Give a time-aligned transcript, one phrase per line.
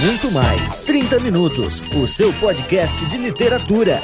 [0.00, 0.84] muito mais.
[0.84, 4.00] 30 Minutos, o seu podcast de literatura.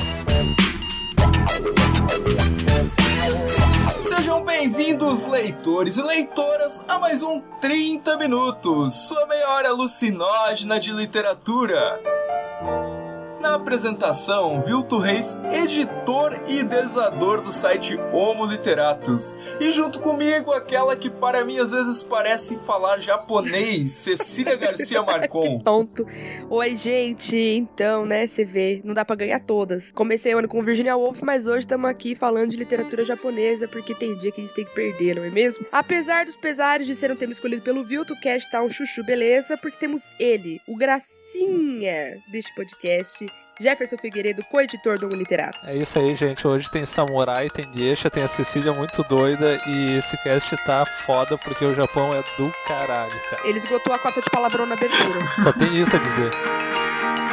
[3.96, 10.93] Sejam bem-vindos, leitores e leitoras, a mais um 30 Minutos, sua meia hora alucinógena de
[10.93, 12.00] literatura.
[13.45, 19.36] Na apresentação, Vilto Reis, editor e idealizador do site Homo Literatus.
[19.61, 25.58] E junto comigo, aquela que para mim às vezes parece falar japonês, Cecília Garcia Marcon.
[25.58, 26.07] que tonto.
[26.49, 27.36] Oi, gente.
[27.36, 29.93] Então, né, você vê, não dá pra ganhar todas.
[29.93, 33.94] Comecei o ano com Virginia Woolf, mas hoje estamos aqui falando de literatura japonesa, porque
[33.94, 35.66] tem dia que a gente tem que perder, não é mesmo?
[35.70, 39.05] Apesar dos pesares de ser um tema escolhido pelo Vilto, o cast tá um chuchu
[39.05, 43.27] beleza, porque temos ele, o gracinha deste podcast,
[43.61, 45.58] Jefferson Figueiredo, co-editor do Literato.
[45.66, 46.47] É isso aí, gente.
[46.47, 51.38] Hoje tem Samurai, tem Geisha, tem a Cecília muito doida e esse cast tá foda
[51.38, 53.47] porque o Japão é do caralho, cara.
[53.47, 55.20] Ele esgotou a cota de palavrão na abertura.
[55.42, 56.30] Só tem isso a dizer.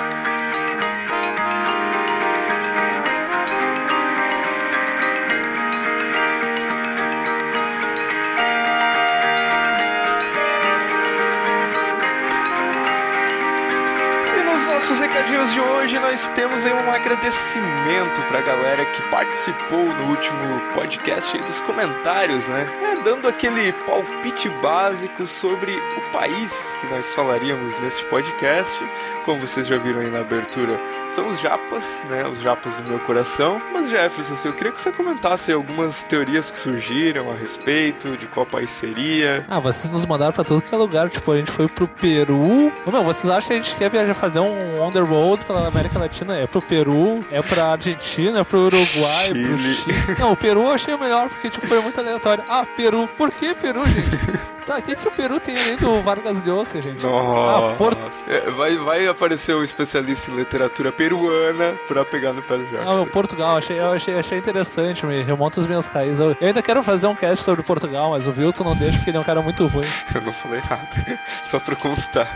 [15.22, 21.38] recadinhos de hoje nós temos aí um agradecimento pra galera que participou no último podcast
[21.38, 22.68] aí dos comentários, né?
[22.82, 28.84] É, dando aquele palpite básico sobre o país que nós falaríamos neste podcast.
[29.24, 30.78] Como vocês já viram aí na abertura,
[31.10, 32.26] são os japas, né?
[32.26, 33.60] Os japas do meu coração.
[33.72, 38.26] Mas Jefferson, assim, eu queria que você comentasse algumas teorias que surgiram a respeito de
[38.26, 39.46] qual país seria.
[39.48, 41.10] Ah, vocês nos mandaram pra tudo que é lugar.
[41.10, 42.72] Tipo, a gente foi pro Peru.
[42.92, 46.36] Não, vocês acham que a gente quer viajar fazer um on road pela América Latina?
[46.38, 49.48] É pro Peru, é pra Argentina, é pro Uruguai, Chile.
[49.48, 50.16] pro Chile.
[50.20, 52.44] Não, o Peru eu achei o melhor porque tipo, foi muito aleatório.
[52.48, 53.08] Ah, Peru.
[53.18, 54.52] Por que Peru, gente?
[54.62, 57.04] Tá, o que, que o Peru tem além do Vargas Llosa, gente?
[57.04, 57.74] Nossa.
[57.74, 58.08] Ah, Porto.
[58.28, 62.68] É, vai, vai aparecer um especialista em literatura peruana pra pegar no pé do Ah,
[62.70, 63.02] Jefferson.
[63.02, 66.20] o Portugal, achei, eu achei, achei interessante, me remonta as minhas raízes.
[66.20, 69.10] Eu, eu ainda quero fazer um cast sobre Portugal, mas o Vilton não deixa porque
[69.10, 69.84] ele é um cara muito ruim.
[70.14, 70.88] Eu não falei nada,
[71.44, 72.28] só pra constar.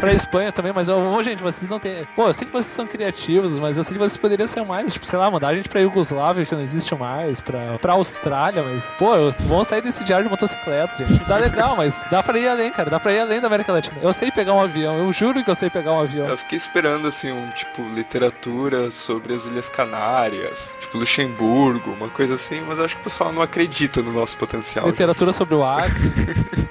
[0.00, 2.04] pra Espanha também, mas eu, gente, vocês não têm.
[2.14, 4.92] Pô, eu sei que vocês são criativos, mas eu sei que vocês poderiam ser mais,
[4.92, 8.62] tipo, sei lá, mandar a gente pra Iugoslávia, que não existe mais, pra, pra Austrália,
[8.62, 9.12] mas, pô,
[9.46, 11.24] vamos sair desse diário de motocicleta, gente.
[11.24, 13.98] Dá legal, mas dá pra ir além, cara, dá pra ir além da América Latina.
[14.02, 16.26] Eu sei pegar um avião, eu juro que eu sei pegar um avião.
[16.28, 22.34] Eu fiquei esperando, assim, um tipo, literatura sobre as Ilhas Canárias, tipo, Luxemburgo, uma coisa
[22.34, 24.86] assim, mas eu acho que o pessoal não acredita no nosso potencial.
[24.86, 25.90] Literatura sobre o Acre.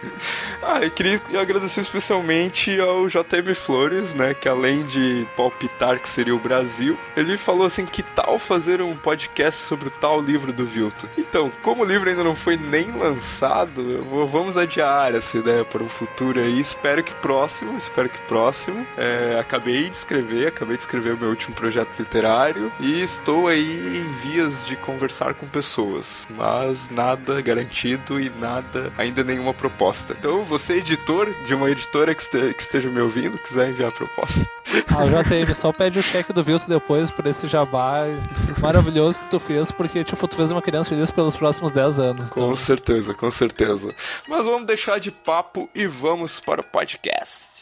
[0.71, 6.35] Ah, eu queria agradecer especialmente ao JM Flores, né, que além de palpitar que seria
[6.35, 10.63] o Brasil, ele falou assim, que tal fazer um podcast sobre o tal livro do
[10.63, 11.07] Vilton?
[11.17, 15.81] Então, como o livro ainda não foi nem lançado, vou- vamos adiar essa ideia para
[15.81, 18.85] um futuro aí, espero que próximo, espero que próximo.
[18.95, 23.97] É, acabei de escrever, acabei de escrever o meu último projeto literário e estou aí
[23.97, 30.15] em vias de conversar com pessoas, mas nada garantido e nada, ainda nenhuma proposta.
[30.19, 34.49] Então, você editor de uma editora que, este- que esteja me ouvindo, quiser enviar proposta.
[34.87, 38.03] Ah, JM, só pede o cheque do Vilton depois por esse jabá
[38.59, 42.29] maravilhoso que tu fez, porque, tipo, tu fez uma criança feliz pelos próximos 10 anos.
[42.29, 42.55] Com Então.
[42.55, 43.93] certeza, com certeza.
[44.27, 47.58] Mas vamos deixar de papo e vamos para o podcast.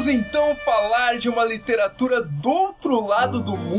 [0.00, 3.69] Vamos então falar de uma literatura do outro lado do mundo,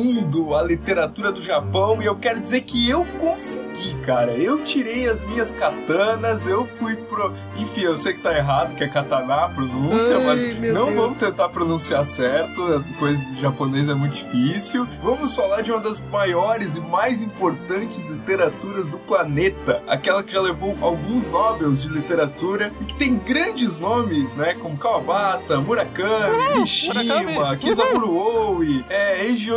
[0.55, 4.31] a literatura do Japão, e eu quero dizer que eu consegui, cara.
[4.31, 7.33] Eu tirei as minhas katanas, eu fui pro.
[7.57, 10.95] Enfim, eu sei que tá errado, que é katana a pronúncia, Ai, mas não Deus.
[10.95, 14.87] vamos tentar pronunciar certo, essa coisa de japonês é muito difícil.
[15.03, 20.41] Vamos falar de uma das maiores e mais importantes literaturas do planeta, aquela que já
[20.41, 27.03] levou alguns Nobels de literatura e que tem grandes nomes, né, como Kawabata, Murakami, Mishima,
[27.03, 27.57] Murakami.
[27.57, 29.51] Kizaburo Oe, é, Eiji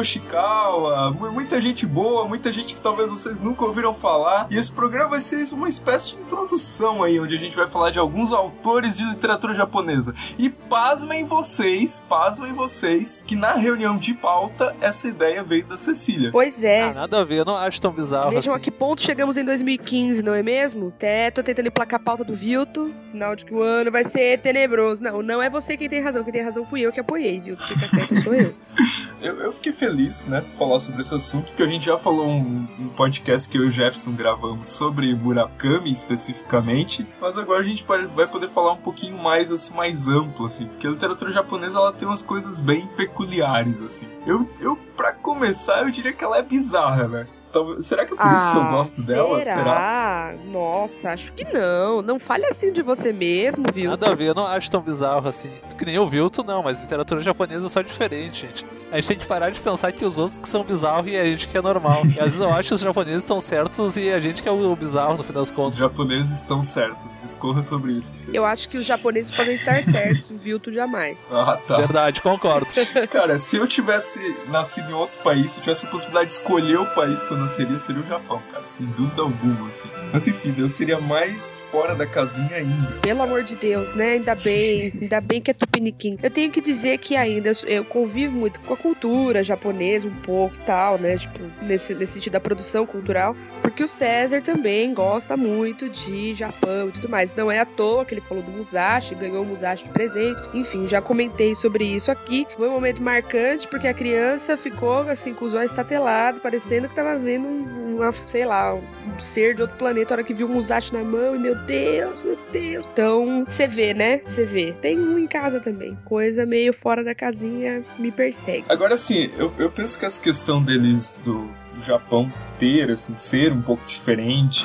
[1.18, 4.46] mu- muita gente boa, muita gente que talvez vocês nunca ouviram falar.
[4.50, 7.90] E esse programa vai ser uma espécie de introdução aí, onde a gente vai falar
[7.90, 10.14] de alguns autores de literatura japonesa.
[10.38, 16.30] E pasmem vocês, pasmem vocês, que na reunião de pauta essa ideia veio da Cecília.
[16.32, 16.84] Pois é.
[16.84, 18.60] Ah, nada a ver, eu não acho tão bizarro Vejam assim.
[18.60, 20.88] a que ponto chegamos em 2015, não é mesmo?
[20.88, 24.40] Até tô tentando emplacar a pauta do Vilto, sinal de que o ano vai ser
[24.40, 25.02] tenebroso.
[25.02, 27.62] Não, não é você quem tem razão, quem tem razão fui eu que apoiei, Vilto.
[27.62, 28.54] Fica certo, sou eu.
[29.22, 32.66] Eu, eu fiquei feliz, né, falar sobre esse assunto, porque a gente já falou um,
[32.78, 37.84] um podcast que eu e o Jefferson gravamos sobre Murakami especificamente, mas agora a gente
[37.84, 41.92] vai poder falar um pouquinho mais, assim, mais amplo, assim, porque a literatura japonesa, ela
[41.92, 44.08] tem umas coisas bem peculiares, assim.
[44.26, 47.26] Eu, eu pra começar, eu diria que ela é bizarra, né?
[47.52, 49.42] Talvez- será que é por isso que eu gosto dela?
[49.42, 49.54] Será?
[49.54, 50.34] será?
[50.46, 52.02] Nossa, acho que não.
[52.02, 53.90] Não fale assim de você mesmo, Vilto.
[53.90, 55.50] Nada a ver, eu não acho tão bizarro assim.
[55.78, 58.66] Que nem o Vilto, não, mas literatura japonesa é só diferente, gente.
[58.94, 61.24] A gente tem que parar de pensar que os outros que são bizarros e a
[61.24, 62.00] gente que é normal.
[62.06, 64.52] E às vezes eu acho que os japoneses estão certos e a gente que é
[64.52, 65.78] o bizarro no fim das Os contas.
[65.80, 68.14] japoneses estão certos, discorra sobre isso.
[68.14, 68.28] Cês.
[68.32, 71.18] Eu acho que os japoneses podem estar certos, o Vilto jamais.
[71.34, 71.78] Ah, tá.
[71.78, 72.68] Verdade, concordo.
[73.10, 76.78] Cara, se eu tivesse nascido em outro país, se eu tivesse a possibilidade de escolher
[76.78, 79.88] o país que eu nasceria, seria o Japão, cara, sem dúvida alguma, assim.
[80.12, 82.92] Mas enfim, eu seria mais fora da casinha ainda.
[83.02, 84.12] Pelo amor de Deus, né?
[84.12, 86.16] Ainda bem, ainda bem que é tupiniquim.
[86.22, 90.14] Eu tenho que dizer que ainda eu, eu convivo muito com a cultura japonesa, um
[90.14, 91.16] pouco e tal, né?
[91.16, 93.34] Tipo, nesse, nesse sentido da produção cultural.
[93.62, 97.32] Porque o César também gosta muito de Japão e tudo mais.
[97.34, 100.38] Não é à toa que ele falou do Musashi, ganhou o Musashi de presente.
[100.52, 102.46] Enfim, já comentei sobre isso aqui.
[102.56, 106.94] Foi um momento marcante porque a criança ficou assim com os olhos estatelados, parecendo que
[106.94, 108.82] tava vendo um- uma, sei lá, um
[109.20, 112.22] ser de outro planeta a hora que viu o Musashi na mão e meu Deus,
[112.24, 112.88] meu Deus.
[112.92, 114.18] Então, você vê, né?
[114.18, 114.72] Você vê.
[114.82, 115.96] Tem um em casa também.
[116.04, 118.64] Coisa meio fora da casinha me persegue.
[118.74, 123.52] Agora, assim, eu, eu penso que essa questão deles, do, do Japão ter, assim, ser
[123.52, 124.64] um pouco diferente,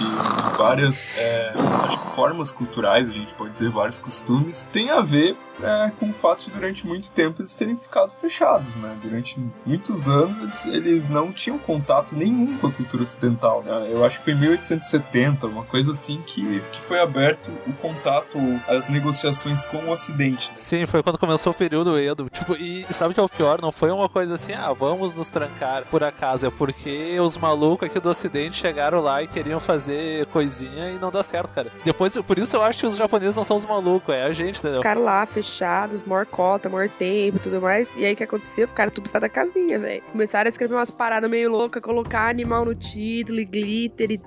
[0.57, 1.53] várias é,
[2.15, 6.45] formas culturais, a gente pode dizer, vários costumes, tem a ver é, com o fato
[6.45, 8.95] de durante muito tempo eles terem ficado fechados, né?
[9.01, 13.89] Durante muitos anos eles, eles não tinham contato nenhum com a cultura ocidental, né?
[13.91, 18.37] Eu acho que foi em 1870, uma coisa assim, que, que foi aberto o contato,
[18.67, 20.51] as negociações com o Ocidente.
[20.55, 22.29] Sim, foi quando começou o período Edo.
[22.29, 23.61] Tipo, e sabe o que é o pior?
[23.61, 26.45] Não foi uma coisa assim, ah, vamos nos trancar por acaso.
[26.45, 31.11] É porque os malucos aqui do ocidente chegaram lá e queriam fazer coisinha e não
[31.11, 31.67] dá certo, cara.
[31.83, 34.59] Depois, por isso eu acho que os japoneses não são os malucos, é a gente,
[34.59, 34.77] entendeu?
[34.77, 37.91] Ficaram lá fechados, maior cota, maior tempo e tudo mais.
[37.97, 38.67] E aí o que aconteceu?
[38.67, 40.01] Ficaram tudo fora da casinha, velho.
[40.11, 44.21] Começaram a escrever umas paradas meio loucas, colocar animal no título, e glitter e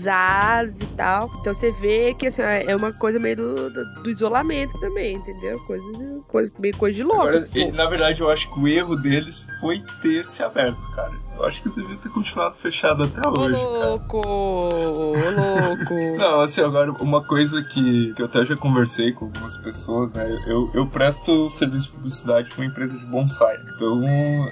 [0.00, 1.28] zaz e tal.
[1.40, 5.58] Então você vê que assim, é uma coisa meio do, do, do isolamento também, entendeu?
[5.66, 7.22] Coisa, de- coisa meio coisa de louco.
[7.22, 7.76] Agora, e, povo.
[7.76, 11.12] na verdade, eu acho que o erro deles foi ter se aberto, cara.
[11.40, 13.88] Eu acho que devia ter continuado fechado até Ô hoje, cara.
[13.88, 15.94] louco, ô louco.
[16.20, 20.28] Não, assim, agora, uma coisa que, que eu até já conversei com algumas pessoas, né?
[20.46, 23.56] Eu, eu presto serviço de publicidade pra uma empresa de bonsai.
[23.74, 24.02] Então,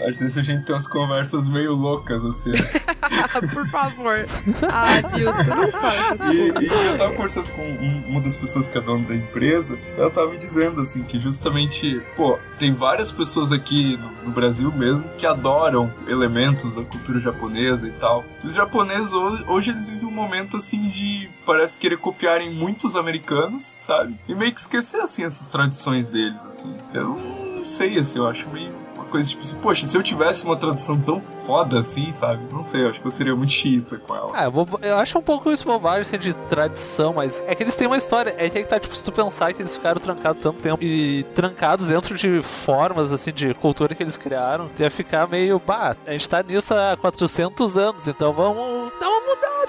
[0.09, 2.53] às vezes a gente tem umas conversas meio loucas, assim.
[3.53, 4.25] Por favor.
[4.73, 5.31] Ah, viu?
[5.45, 9.07] Tu não E, e eu tava conversando com um- uma das pessoas que é dona
[9.07, 14.29] da empresa, ela tava me dizendo assim que justamente, pô, tem várias pessoas aqui no,
[14.29, 18.25] no Brasil mesmo que adoram elementos cultura japonesa e tal.
[18.43, 24.15] Os japoneses hoje, eles vivem um momento assim de parece querer copiarem muitos americanos, sabe?
[24.29, 26.75] E meio que esquecer assim essas tradições deles assim.
[26.93, 28.73] Eu não sei assim, eu acho meio
[29.09, 32.43] coisa tipo assim, poxa, se eu tivesse uma tradução tão foda assim, sabe?
[32.53, 34.31] Não sei, eu acho que eu seria muito chita com ela.
[34.35, 37.63] Ah, eu, vou- eu acho um pouco isso bobagem assim, de tradição, mas é que
[37.63, 38.35] eles têm uma história.
[38.39, 40.83] É que, é que tá, tipo, se tu pensar que eles ficaram trancados tanto tempo
[40.83, 45.97] e trancados dentro de formas, assim, de cultura que eles criaram, ia ficar meio, bah,
[46.07, 49.21] a gente tá nisso há 400 anos, então vamos dar uma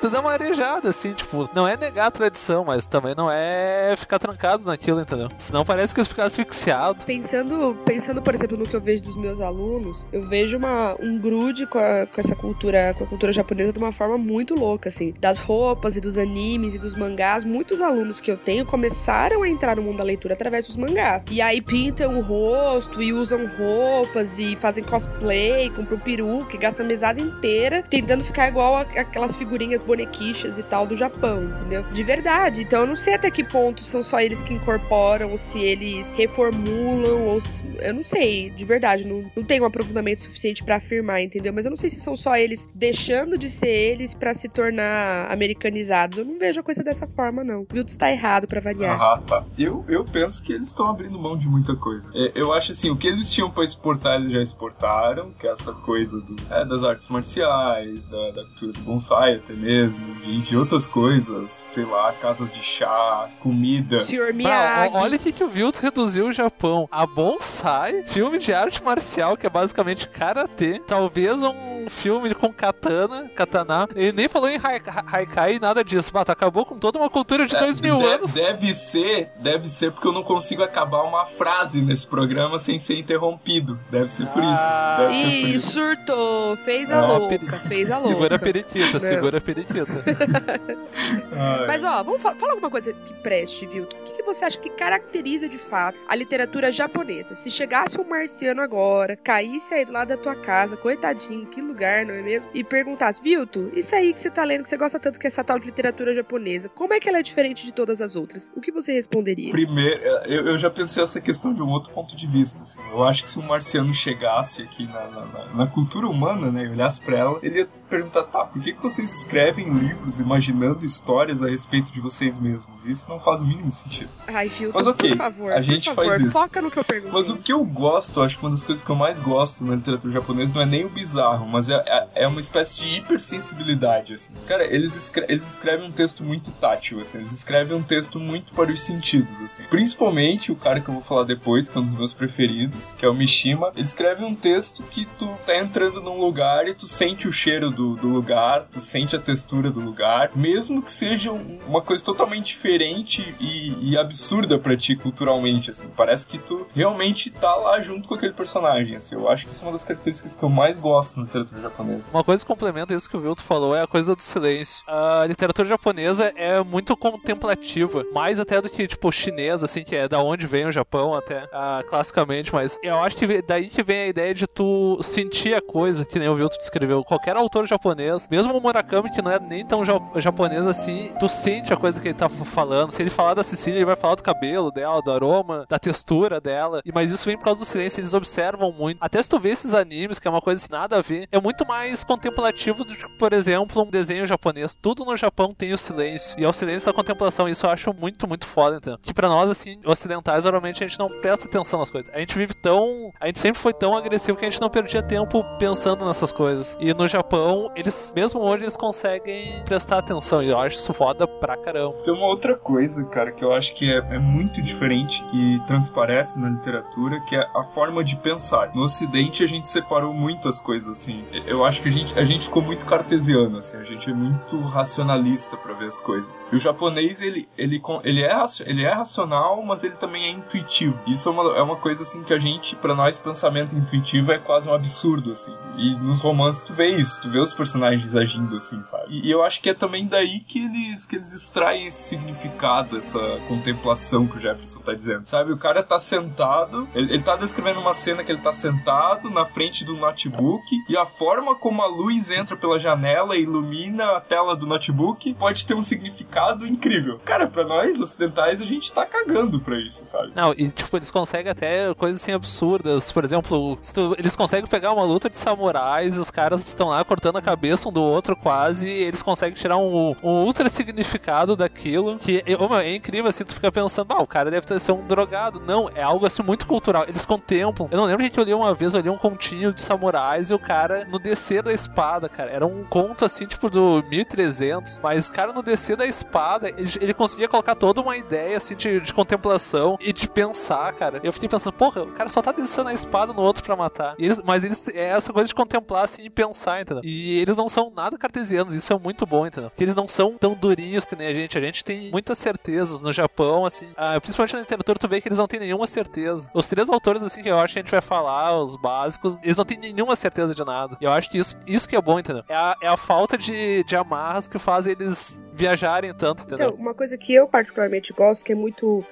[0.07, 4.19] dar uma arejada, assim, tipo, não é negar a tradição, mas também não é ficar
[4.19, 5.29] trancado naquilo, entendeu?
[5.37, 7.03] Senão parece que eles ficaram asfixiados.
[7.03, 11.17] Pensando, pensando, por exemplo, no que eu vejo dos meus alunos, eu vejo uma, um
[11.19, 14.89] grude com, a- com essa cultura, com a cultura japonesa de uma forma muito louca,
[14.89, 15.13] assim.
[15.19, 19.49] Das roupas e dos animes e dos mangás, muitos alunos que eu tenho começaram a
[19.49, 21.25] entrar no mundo da leitura através dos mangás.
[21.31, 26.89] E aí pintam o rosto e usam roupas e fazem cosplay, compram peruca gastam a
[26.89, 31.83] mesada inteira tentando ficar igual aquelas figurinhas bonequichas e tal do Japão, entendeu?
[31.91, 32.61] De verdade.
[32.61, 36.11] Então eu não sei até que ponto são só eles que incorporam, ou se eles
[36.11, 37.63] reformulam, ou se...
[37.79, 39.03] eu não sei, de verdade.
[39.03, 41.51] Não, não tenho um aprofundamento suficiente para afirmar, entendeu?
[41.51, 45.31] Mas eu não sei se são só eles deixando de ser eles para se tornar
[45.31, 46.19] americanizados.
[46.19, 47.65] Eu não vejo a coisa dessa forma, não.
[47.71, 47.83] Viu?
[47.83, 49.01] Tu está errado para variar.
[49.01, 49.43] Ah, tá.
[49.57, 52.11] Eu, eu penso que eles estão abrindo mão de muita coisa.
[52.13, 55.51] É, eu acho assim, o que eles tinham para exportar, eles já exportaram, que é
[55.51, 60.41] essa coisa do, é, das artes marciais, da, da cultura do bonsai até mesmo, de,
[60.41, 63.99] de, outras coisas, sei lá, casas de chá, comida.
[64.01, 64.95] Senhor Miyagi.
[64.95, 66.87] olha o que, que o Vilto reduziu o Japão.
[66.91, 73.29] A bonsai, filme de arte marcial, que é basicamente karatê, talvez um filme com katana,
[73.35, 73.87] katana.
[73.95, 76.11] Ele nem falou em haikai e nada disso.
[76.11, 78.33] Bato, acabou com toda uma cultura de é, dois mil deve, anos.
[78.33, 82.97] Deve ser, deve ser porque eu não consigo acabar uma frase nesse programa sem ser
[82.97, 83.79] interrompido.
[83.89, 84.61] Deve ser por isso.
[84.65, 84.97] Ah.
[84.99, 85.71] Deve ser por isso.
[85.71, 86.57] surtou.
[86.57, 87.27] Fez a louca.
[87.27, 87.51] Peri...
[87.67, 88.09] Fez a louca.
[88.19, 88.99] Segura a periquita, não.
[88.99, 89.85] segura a periquita.
[91.67, 93.83] Mas ó, vamos falar, fala alguma coisa que preste, viu?
[93.83, 97.35] O que, que você acha que caracteriza de fato a literatura japonesa?
[97.35, 102.05] Se chegasse um marciano agora, caísse aí do lado da tua casa, coitadinho, que lugar,
[102.05, 102.51] não é mesmo?
[102.53, 105.29] E perguntasse, Vilto, isso aí que você tá lendo, que você gosta tanto que é
[105.29, 108.51] essa tal de literatura japonesa, como é que ela é diferente de todas as outras?
[108.55, 109.51] O que você responderia?
[109.51, 112.61] Primeiro, eu, eu já pensei essa questão de um outro ponto de vista.
[112.61, 112.79] Assim.
[112.91, 116.69] Eu acho que se um marciano chegasse aqui na, na, na cultura humana, né, e
[116.69, 121.41] olhasse pra ela, ele ia perguntar, tá, por que, que vocês escrevem livros imaginando histórias
[121.41, 122.85] a respeito de vocês mesmos?
[122.85, 124.09] Isso não faz o mínimo sentido.
[124.27, 126.31] Ai, Vilto, Mas ok, por favor, a gente favor, faz isso.
[126.31, 127.13] Foca no que eu pergunto.
[127.13, 129.75] Mas o que eu gosto, acho que uma das coisas que eu mais gosto na
[129.75, 134.13] literatura japonesa não é nem o bizarro, mas é, é, é uma espécie de hipersensibilidade,
[134.13, 134.33] assim.
[134.47, 138.53] Cara, eles, escre eles escrevem um texto muito tátil, assim, eles escrevem um texto muito
[138.53, 139.63] para os sentidos, assim.
[139.63, 143.05] Principalmente o cara que eu vou falar depois, que é um dos meus preferidos, que
[143.05, 146.85] é o Mishima, ele escreve um texto que tu tá entrando num lugar e tu
[146.85, 151.31] sente o cheiro do, do lugar, tu sente a textura do lugar, mesmo que seja
[151.31, 155.87] uma coisa totalmente diferente e, e absurda para ti culturalmente, assim.
[155.95, 159.15] Parece que tu realmente tá lá junto com aquele personagem, assim.
[159.15, 162.11] Eu acho que isso é uma das características que eu mais gosto na literatura japonesa.
[162.11, 164.83] Uma coisa que complementa isso que o Vilto falou é a coisa do silêncio.
[164.87, 170.07] A literatura japonesa é muito contemplativa, mais até do que, tipo, chinesa, assim, que é
[170.07, 174.01] da onde vem o Japão até, uh, classicamente, mas eu acho que daí que vem
[174.01, 177.03] a ideia de tu sentir a coisa, que nem o Vilto descreveu.
[177.03, 179.83] Qualquer autor japonês, mesmo o Murakami, que não é nem tão
[180.15, 182.91] japonês assim, tu sente a coisa que ele tá falando.
[182.91, 186.39] Se ele falar da Cecília, ele vai falar do cabelo dela, do aroma, da textura
[186.39, 186.81] dela.
[186.85, 188.97] E Mas isso vem por causa do silêncio, eles observam muito.
[189.01, 191.38] Até se tu vê esses animes, que é uma coisa assim, nada a ver, é
[191.41, 194.75] muito mais contemplativo do que, por exemplo, um desenho japonês.
[194.75, 196.39] Tudo no Japão tem o silêncio.
[196.39, 197.47] E é o silêncio da contemplação.
[197.47, 198.97] Isso eu acho muito, muito foda, então.
[199.01, 202.11] Que pra nós, assim, ocidentais, geralmente a gente não presta atenção nas coisas.
[202.13, 203.11] A gente vive tão.
[203.19, 206.77] A gente sempre foi tão agressivo que a gente não perdia tempo pensando nessas coisas.
[206.79, 210.41] E no Japão, eles, mesmo hoje, eles conseguem prestar atenção.
[210.41, 211.95] E eu acho isso foda pra caramba.
[212.03, 216.39] Tem uma outra coisa, cara, que eu acho que é, é muito diferente e transparece
[216.39, 218.73] na literatura, que é a forma de pensar.
[218.73, 221.23] No Ocidente, a gente separou muito as coisas, assim.
[221.45, 223.77] Eu acho que a gente, a gente ficou muito cartesiano, assim.
[223.77, 226.47] A gente é muito racionalista para ver as coisas.
[226.51, 230.97] E o japonês, ele, ele, ele, é, ele é racional, mas ele também é intuitivo.
[231.07, 234.39] Isso é uma, é uma coisa, assim, que a gente, para nós, pensamento intuitivo é
[234.39, 235.55] quase um absurdo, assim.
[235.77, 239.05] E nos romances tu vê isso, tu vê os personagens agindo assim, sabe?
[239.09, 242.97] E, e eu acho que é também daí que eles, que eles extraem esse significado,
[242.97, 245.51] essa contemplação que o Jefferson tá dizendo, sabe?
[245.51, 249.45] O cara tá sentado, ele, ele tá descrevendo uma cena que ele tá sentado na
[249.45, 254.21] frente do notebook e a forma como a luz entra pela janela e ilumina a
[254.21, 257.19] tela do notebook pode ter um significado incrível.
[257.25, 260.31] Cara, para nós ocidentais a gente tá cagando pra isso, sabe?
[260.33, 263.11] Não, e tipo, eles conseguem até coisas assim absurdas.
[263.11, 267.37] Por exemplo, tu, eles conseguem pegar uma luta de samurais os caras estão lá cortando
[267.37, 272.17] a cabeça um do outro quase e eles conseguem tirar um, um ultra significado daquilo
[272.17, 275.05] que é, é incrível assim, tu fica pensando, ah, o cara deve ter, ser um
[275.05, 275.59] drogado.
[275.59, 277.03] Não, é algo assim muito cultural.
[277.07, 277.89] Eles contemplam.
[277.91, 280.53] Eu não lembro que eu li uma vez, eu li um continho de samurais e
[280.53, 285.31] o cara no descer da espada, cara, era um conto assim, tipo do 1300, mas
[285.31, 289.13] cara no descer da espada, ele, ele conseguia colocar toda uma ideia assim de, de,
[289.13, 291.19] contemplação e de pensar, cara.
[291.23, 294.15] Eu fiquei pensando, porra, o cara só tá descendo a espada no outro para matar.
[294.17, 297.03] Eles, mas eles é essa coisa de contemplar assim e pensar, entendeu?
[297.03, 299.69] E eles não são nada cartesianos, isso é muito bom, entendeu?
[299.69, 301.57] Porque eles não são tão durinhos que nem a gente.
[301.57, 305.27] A gente tem muitas certezas no Japão, assim, ah, principalmente na literatura, tu vê que
[305.27, 306.49] eles não têm nenhuma certeza.
[306.53, 309.57] Os três autores, assim, que eu acho que a gente vai falar, os básicos, eles
[309.57, 310.97] não têm nenhuma certeza de nada.
[311.01, 312.43] Eu acho que isso, isso que é bom, entendeu?
[312.49, 316.69] É a, é a falta de, de amarras que faz eles viajarem tanto, entendeu?
[316.69, 319.03] Então, uma coisa que eu particularmente gosto, que é muito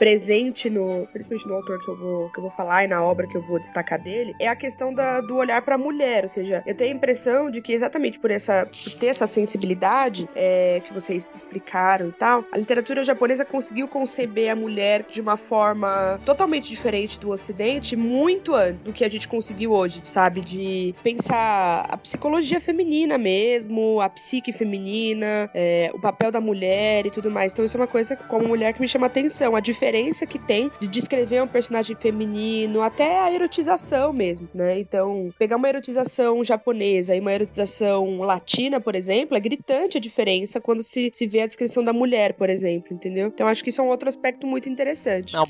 [0.00, 3.26] presente no, principalmente no autor que eu vou que eu vou falar e na obra
[3.26, 6.28] que eu vou destacar dele, é a questão da, do olhar para a mulher, ou
[6.28, 10.80] seja, eu tenho a impressão de que exatamente por essa por ter essa sensibilidade é,
[10.86, 16.18] que vocês explicaram e tal, a literatura japonesa conseguiu conceber a mulher de uma forma
[16.24, 20.40] totalmente diferente do Ocidente, muito antes do que a gente conseguiu hoje, sabe?
[20.40, 27.10] De pensar a psicologia feminina mesmo, a psique feminina, é, o papel da mulher e
[27.10, 27.52] tudo mais.
[27.52, 29.89] Então, isso é uma coisa como mulher que me chama atenção, a diferença
[30.26, 34.78] que tem de descrever um personagem feminino, até a erotização mesmo, né?
[34.78, 40.60] Então, pegar uma erotização japonesa e uma erotização latina, por exemplo, é gritante a diferença
[40.60, 43.28] quando se, se vê a descrição da mulher, por exemplo, entendeu?
[43.28, 45.34] Então, acho que isso é um outro aspecto muito interessante.
[45.34, 45.44] Não,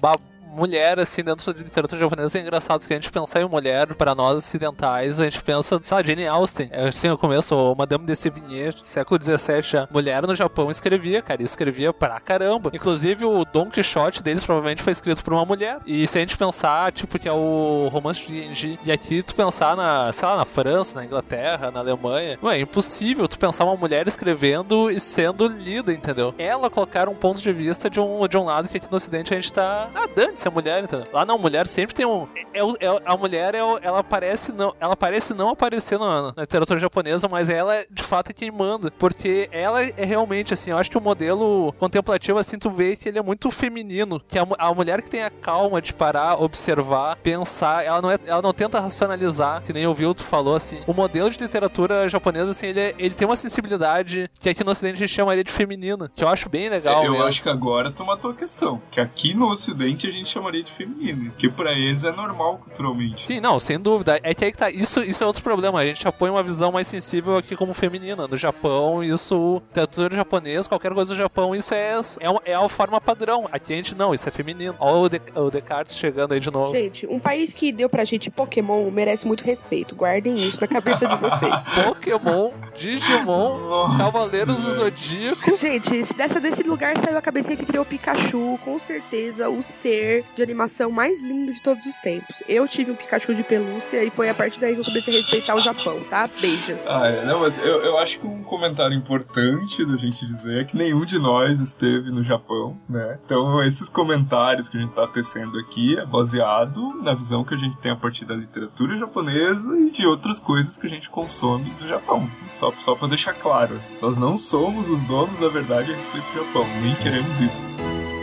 [0.51, 4.15] mulher, assim, dentro da literatura japonesa é engraçado que a gente pensar em mulher, para
[4.15, 6.69] nós ocidentais, a gente pensa, lá, Jane Austen.
[6.73, 9.89] É, assim, no começo, Madame de Sévigné, século XVII já.
[9.91, 12.71] Mulher no Japão escrevia, cara, e escrevia pra caramba.
[12.73, 15.79] Inclusive, o Don Quixote deles provavelmente foi escrito por uma mulher.
[15.87, 19.35] E se a gente pensar, tipo, que é o romance de Genji, e aqui tu
[19.35, 23.65] pensar na, sei lá, na França, na Inglaterra, na Alemanha, não é impossível tu pensar
[23.65, 26.35] uma mulher escrevendo e sendo lida, entendeu?
[26.39, 29.33] Ela colocar um ponto de vista de um, de um lado que aqui no ocidente
[29.33, 31.07] a gente tá nadando se a mulher, entendeu?
[31.13, 32.27] Lá não, mulher sempre tem um.
[32.53, 36.79] É, é, a mulher, é, ela parece não, ela parece não aparecer na, na, literatura
[36.79, 38.91] japonesa, mas ela de fato é quem manda.
[38.99, 43.09] Porque ela é realmente, assim, eu acho que o modelo contemplativo, assim, tu vê que
[43.09, 44.21] ele é muito feminino.
[44.27, 48.19] Que a, a mulher que tem a calma de parar, observar, pensar, ela não, é,
[48.27, 50.81] ela não tenta racionalizar, que nem o Vilto falou, assim.
[50.87, 54.71] O modelo de literatura japonesa, assim, ele, é, ele tem uma sensibilidade que aqui no
[54.71, 57.03] ocidente a gente chamaria de feminina, que eu acho bem legal.
[57.03, 57.27] É, eu mesmo.
[57.27, 58.81] acho que agora tu matou a questão.
[58.91, 61.31] Que aqui no ocidente a gente chamaria de feminino.
[61.39, 63.21] Que pra eles é normal culturalmente.
[63.21, 64.19] Sim, não, sem dúvida.
[64.23, 64.71] É que aí que tá.
[64.71, 65.81] Isso, isso é outro problema.
[65.81, 68.27] A gente já põe uma visão mais sensível aqui como feminina.
[68.27, 69.63] No Japão, isso.
[69.69, 73.49] Literatura japonesa, qualquer coisa do Japão, isso é, é, é a forma padrão.
[73.51, 74.75] Aqui a gente não, isso é feminino.
[74.79, 76.73] Olha o, De, o Descartes chegando aí de novo.
[76.73, 79.95] Gente, um país que deu pra gente Pokémon merece muito respeito.
[79.95, 81.55] Guardem isso na cabeça de vocês.
[81.85, 83.99] Pokémon, Digimon, Nossa.
[83.99, 85.57] Cavaleiros do Zodíaco.
[85.57, 89.63] Gente, se dessa desse lugar saiu a cabecinha que criou o Pikachu, com certeza o
[89.63, 92.43] ser de animação mais lindo de todos os tempos.
[92.49, 95.17] Eu tive um Pikachu de pelúcia e foi a partir daí que eu comecei a
[95.17, 96.29] respeitar o Japão, tá?
[96.41, 96.81] Beijos.
[96.87, 97.25] Ah, é.
[97.25, 101.05] Não, mas eu, eu acho que um comentário importante da gente dizer é que nenhum
[101.05, 103.19] de nós esteve no Japão, né?
[103.25, 107.59] Então, esses comentários que a gente tá tecendo aqui é baseado na visão que a
[107.59, 111.71] gente tem a partir da literatura japonesa e de outras coisas que a gente consome
[111.79, 112.29] do Japão.
[112.51, 116.27] Só, só pra deixar claro, assim, nós não somos os donos da verdade a respeito
[116.27, 117.63] do Japão, nem queremos isso.
[117.63, 118.20] Assim.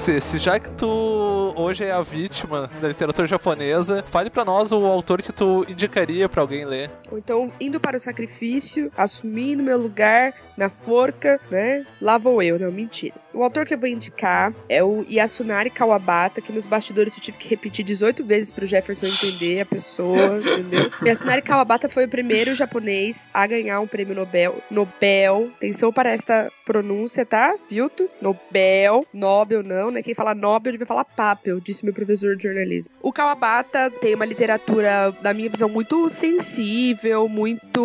[0.00, 4.86] Ceci, já que tu hoje é a vítima da literatura japonesa, fale para nós o
[4.86, 6.90] autor que tu indicaria para alguém ler.
[7.12, 11.84] Então, indo para o sacrifício, assumindo meu lugar na forca, né?
[12.00, 13.14] Lá vou eu, não, mentira.
[13.34, 17.36] O autor que eu vou indicar é o Yasunari Kawabata, que nos bastidores eu tive
[17.36, 20.90] que repetir 18 vezes pro Jefferson entender a pessoa, entendeu?
[21.04, 24.62] Yasunari Kawabata foi o primeiro japonês a ganhar um prêmio Nobel.
[24.70, 27.56] Nobel, atenção para esta pronúncia, tá?
[27.68, 28.08] Vilto?
[28.22, 30.04] Nobel, Nobel não, né?
[30.04, 32.92] Quem fala Nobel deve falar Papel, disse meu professor de jornalismo.
[33.02, 37.80] O Kawabata tem uma literatura, na minha visão, muito sensível, muito.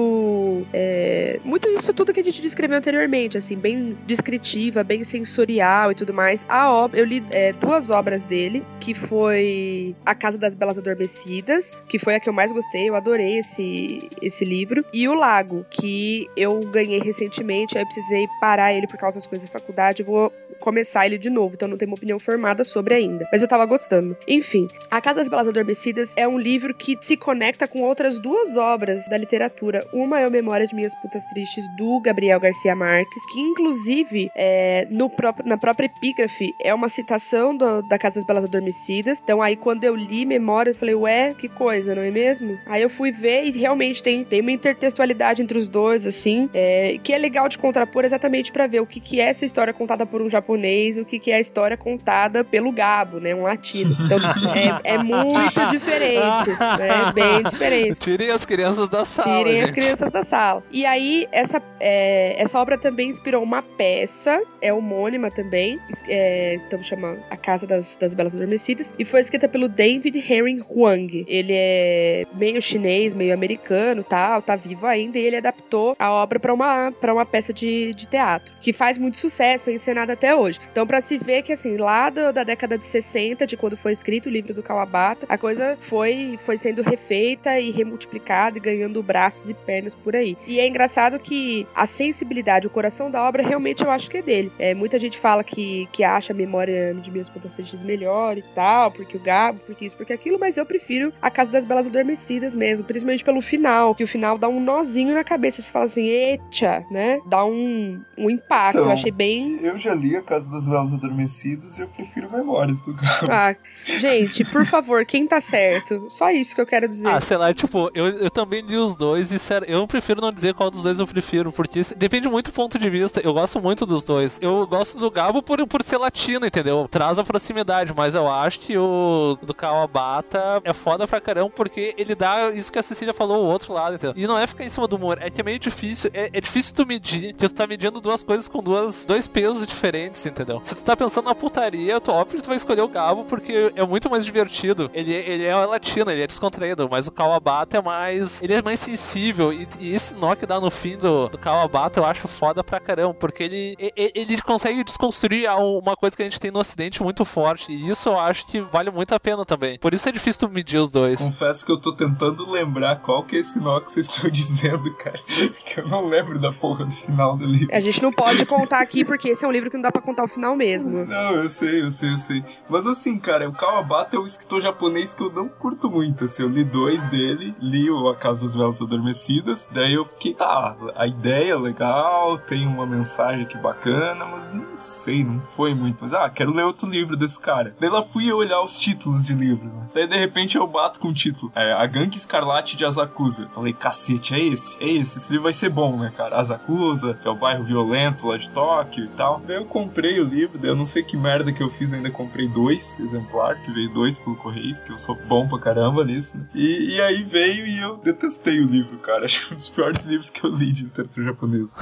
[0.74, 5.96] É, muito isso tudo que a gente descreveu anteriormente, assim, bem descritiva, bem sensorial e
[5.96, 6.46] tudo mais.
[6.48, 11.84] A obra, eu li é, duas obras dele, que foi A Casa das Belas Adormecidas,
[11.90, 15.66] que foi a que eu mais gostei, eu adorei esse, esse livro, e O Lago,
[15.70, 20.02] que eu ganhei recentemente, aí eu precisei parar ele por causa das coisas da faculdade,
[20.02, 20.32] eu vou
[20.66, 23.28] começar ele de novo, então não tenho uma opinião formada sobre ainda.
[23.32, 24.18] Mas eu tava gostando.
[24.28, 28.58] Enfim, A Casa das Belas Adormecidas é um livro que se conecta com outras duas
[28.58, 29.88] obras da literatura.
[29.94, 34.88] Uma é o Memória de Minhas Putas Tristes, do Gabriel Garcia Marques, que inclusive é,
[34.90, 39.22] no próprio, na própria epígrafe é uma citação do, da Casa das Belas Adormecidas.
[39.24, 42.58] Então aí quando eu li Memória, eu falei, ué, que coisa, não é mesmo?
[42.66, 46.98] Aí eu fui ver e realmente tem, tem uma intertextualidade entre os dois, assim, é,
[47.04, 50.08] que é legal de contrapor exatamente para ver o que, que é essa história contada
[50.08, 53.36] por um japonês japonês o que, que é a história contada pelo Gabo, né?
[53.36, 53.96] Um latino.
[54.06, 54.18] Então
[54.56, 56.50] é, é muito diferente.
[56.80, 58.00] É bem diferente.
[58.00, 59.44] Tirem as crianças da sala.
[59.44, 59.66] Tirem gente.
[59.66, 60.64] as crianças da sala.
[60.72, 66.82] E aí, essa, é, essa obra também inspirou uma peça, é homônima também, é, então
[66.82, 71.26] chama A Casa das, das Belas Adormecidas, e foi escrita pelo David Henry Huang.
[71.28, 76.40] Ele é meio chinês, meio americano, tal, tá vivo ainda, e ele adaptou a obra
[76.40, 80.36] para uma, pra uma peça de, de teatro, que faz muito sucesso, é encenada até
[80.36, 80.45] hoje.
[80.72, 83.92] Então, para se ver que, assim, lá do- da década de 60, de quando foi
[83.92, 89.02] escrito o livro do Kawabata, a coisa foi, foi sendo refeita e remultiplicada e ganhando
[89.02, 90.38] braços e pernas por aí.
[90.48, 94.22] E é engraçado que a sensibilidade, o coração da obra, realmente eu acho que é
[94.22, 94.52] dele.
[94.60, 98.92] É, muita gente fala que, que acha a memória de minhas Pontas melhor e tal,
[98.92, 102.56] porque o Gabo, porque isso, porque aquilo, mas eu prefiro a Casa das Belas Adormecidas
[102.56, 105.62] mesmo, principalmente pelo final, que o final dá um nozinho na cabeça.
[105.62, 107.20] Você fala assim, eita, né?
[107.26, 108.78] Dá um, um impacto.
[108.78, 109.60] Então, eu achei bem.
[109.62, 113.32] Eu já li A Casa das Velas Adormecidas e eu prefiro Memórias do Gabo.
[113.32, 116.08] Ah, gente, por favor, quem tá certo?
[116.10, 117.08] Só isso que eu quero dizer.
[117.08, 120.34] Ah, sei lá, tipo, eu, eu também li os dois e sério, eu prefiro não
[120.34, 123.22] dizer qual dos dois eu prefiro, porque isso depende muito do ponto de vista.
[123.22, 124.38] Eu gosto muito dos dois.
[124.42, 126.86] Eu gosto do Gabo por, por ser latino, entendeu?
[126.92, 131.96] Traz a proximidade, mas eu acho que o do Kawabata é foda pra caramba, porque
[131.98, 134.22] ele dá isso que a Cecília falou, o outro lado, entendeu?
[134.22, 136.42] E não é ficar em cima do humor, é que é meio difícil, é, é
[136.42, 140.60] difícil tu medir, que tu tá medindo duas coisas com duas, dois pesos diferentes, entendeu?
[140.64, 143.72] Se tu tá pensando na putaria, tu, óbvio que tu vai escolher o Gabo, porque
[143.76, 144.90] é muito mais divertido.
[144.94, 148.42] Ele, ele é latino, ele é descontraído, mas o Kawabata é mais.
[148.42, 149.52] Ele é mais sensível.
[149.52, 152.80] E, e esse nó que dá no fim do, do Kawabata eu acho foda pra
[152.80, 157.02] caramba, porque ele, e- ele consegue desconstruir uma coisa que a gente tem no ocidente
[157.02, 157.72] muito forte.
[157.72, 159.78] E isso eu acho que vale muito a pena também.
[159.80, 161.20] Por isso é difícil tu medir os dois.
[161.20, 164.94] Confesso que eu tô tentando lembrar qual que é esse nó que vocês estão dizendo,
[164.96, 165.20] cara.
[165.66, 167.74] Que eu não lembro da porra do final do livro.
[167.76, 170.02] A gente não pode contar aqui, porque esse é um livro que não dá pra
[170.06, 171.06] contar o final mesmo.
[171.06, 172.44] Não, eu sei, eu sei, eu sei.
[172.70, 176.26] Mas assim, cara, o Kawabata é um escritor japonês que eu não curto muito.
[176.26, 179.70] Assim, eu li dois dele, li o A Casa das Velas Adormecidas.
[179.74, 184.78] Daí eu fiquei, tá, a ideia é legal, tem uma mensagem aqui bacana, mas não
[184.78, 186.04] sei, não foi muito.
[186.04, 187.76] Mas, ah, quero ler outro livro desse cara.
[187.80, 189.88] Daí lá fui olhar os títulos de livros, né?
[189.94, 193.50] Daí de repente eu bato com o título: é, A Gangue Escarlate de Asakusa.
[193.54, 194.82] Falei, cacete, é esse?
[194.84, 195.18] É esse?
[195.18, 196.38] Esse livro vai ser bom, né, cara?
[196.38, 199.42] Asakusa, que é o bairro violento lá de Tóquio e tal.
[199.46, 202.12] Daí eu comprei o livro, daí eu não sei que merda que eu fiz, ainda
[202.12, 206.38] comprei dois exemplares, que veio dois pelo correio, porque eu sou bom pra caramba nisso.
[206.38, 206.48] né?
[206.54, 209.26] E, e aí veio e eu detestei o livro, cara.
[209.26, 211.76] Acho que é um dos piores livros que eu li de literatura japonesa.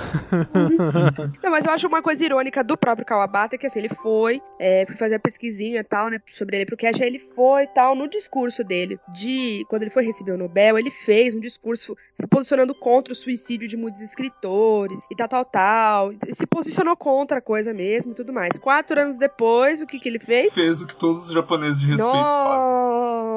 [1.41, 4.85] Não, mas eu acho uma coisa irônica do próprio Kawabata, que assim, ele foi, é,
[4.85, 7.67] fui fazer a pesquisinha e tal, né, sobre ele pro Cash, aí ele foi e
[7.67, 11.95] tal, no discurso dele, de, quando ele foi receber o Nobel, ele fez um discurso
[12.13, 17.39] se posicionando contra o suicídio de muitos escritores e tal, tal, tal, se posicionou contra
[17.39, 18.57] a coisa mesmo e tudo mais.
[18.57, 20.53] Quatro anos depois, o que que ele fez?
[20.53, 22.82] Fez o que todos os japoneses de respeito fazem.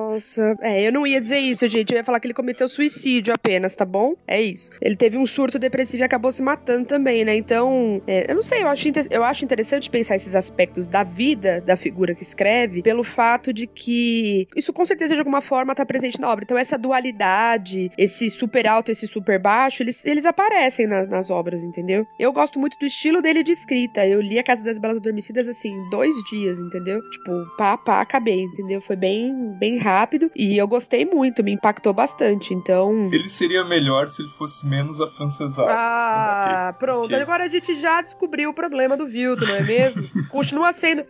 [0.07, 1.91] Nossa, é, eu não ia dizer isso, gente.
[1.93, 4.15] Eu ia falar que ele cometeu suicídio apenas, tá bom?
[4.27, 4.71] É isso.
[4.81, 7.35] Ele teve um surto depressivo e acabou se matando também, né?
[7.35, 11.61] Então, é, eu não sei, eu acho, eu acho interessante pensar esses aspectos da vida
[11.61, 15.85] da figura que escreve, pelo fato de que isso com certeza de alguma forma tá
[15.85, 16.45] presente na obra.
[16.45, 21.65] Então, essa dualidade, esse super alto, esse super baixo, eles, eles aparecem na- nas obras,
[21.65, 22.07] entendeu?
[22.17, 24.07] Eu gosto muito do estilo dele de escrita.
[24.07, 27.01] Eu li A Casa das Belas Adormecidas assim, dois dias, entendeu?
[27.11, 28.81] Tipo, pá, pá, acabei, entendeu?
[28.81, 29.96] Foi bem, bem rápido
[30.35, 32.53] e eu gostei muito, me impactou bastante.
[32.53, 33.09] Então.
[33.13, 35.69] Ele seria melhor se ele fosse menos afrancesado.
[35.71, 37.05] Ah, Mas ok, pronto.
[37.07, 37.21] ok.
[37.23, 40.03] Agora a gente já descobriu o problema do Vilton, não é mesmo?
[40.29, 41.05] Continua sendo.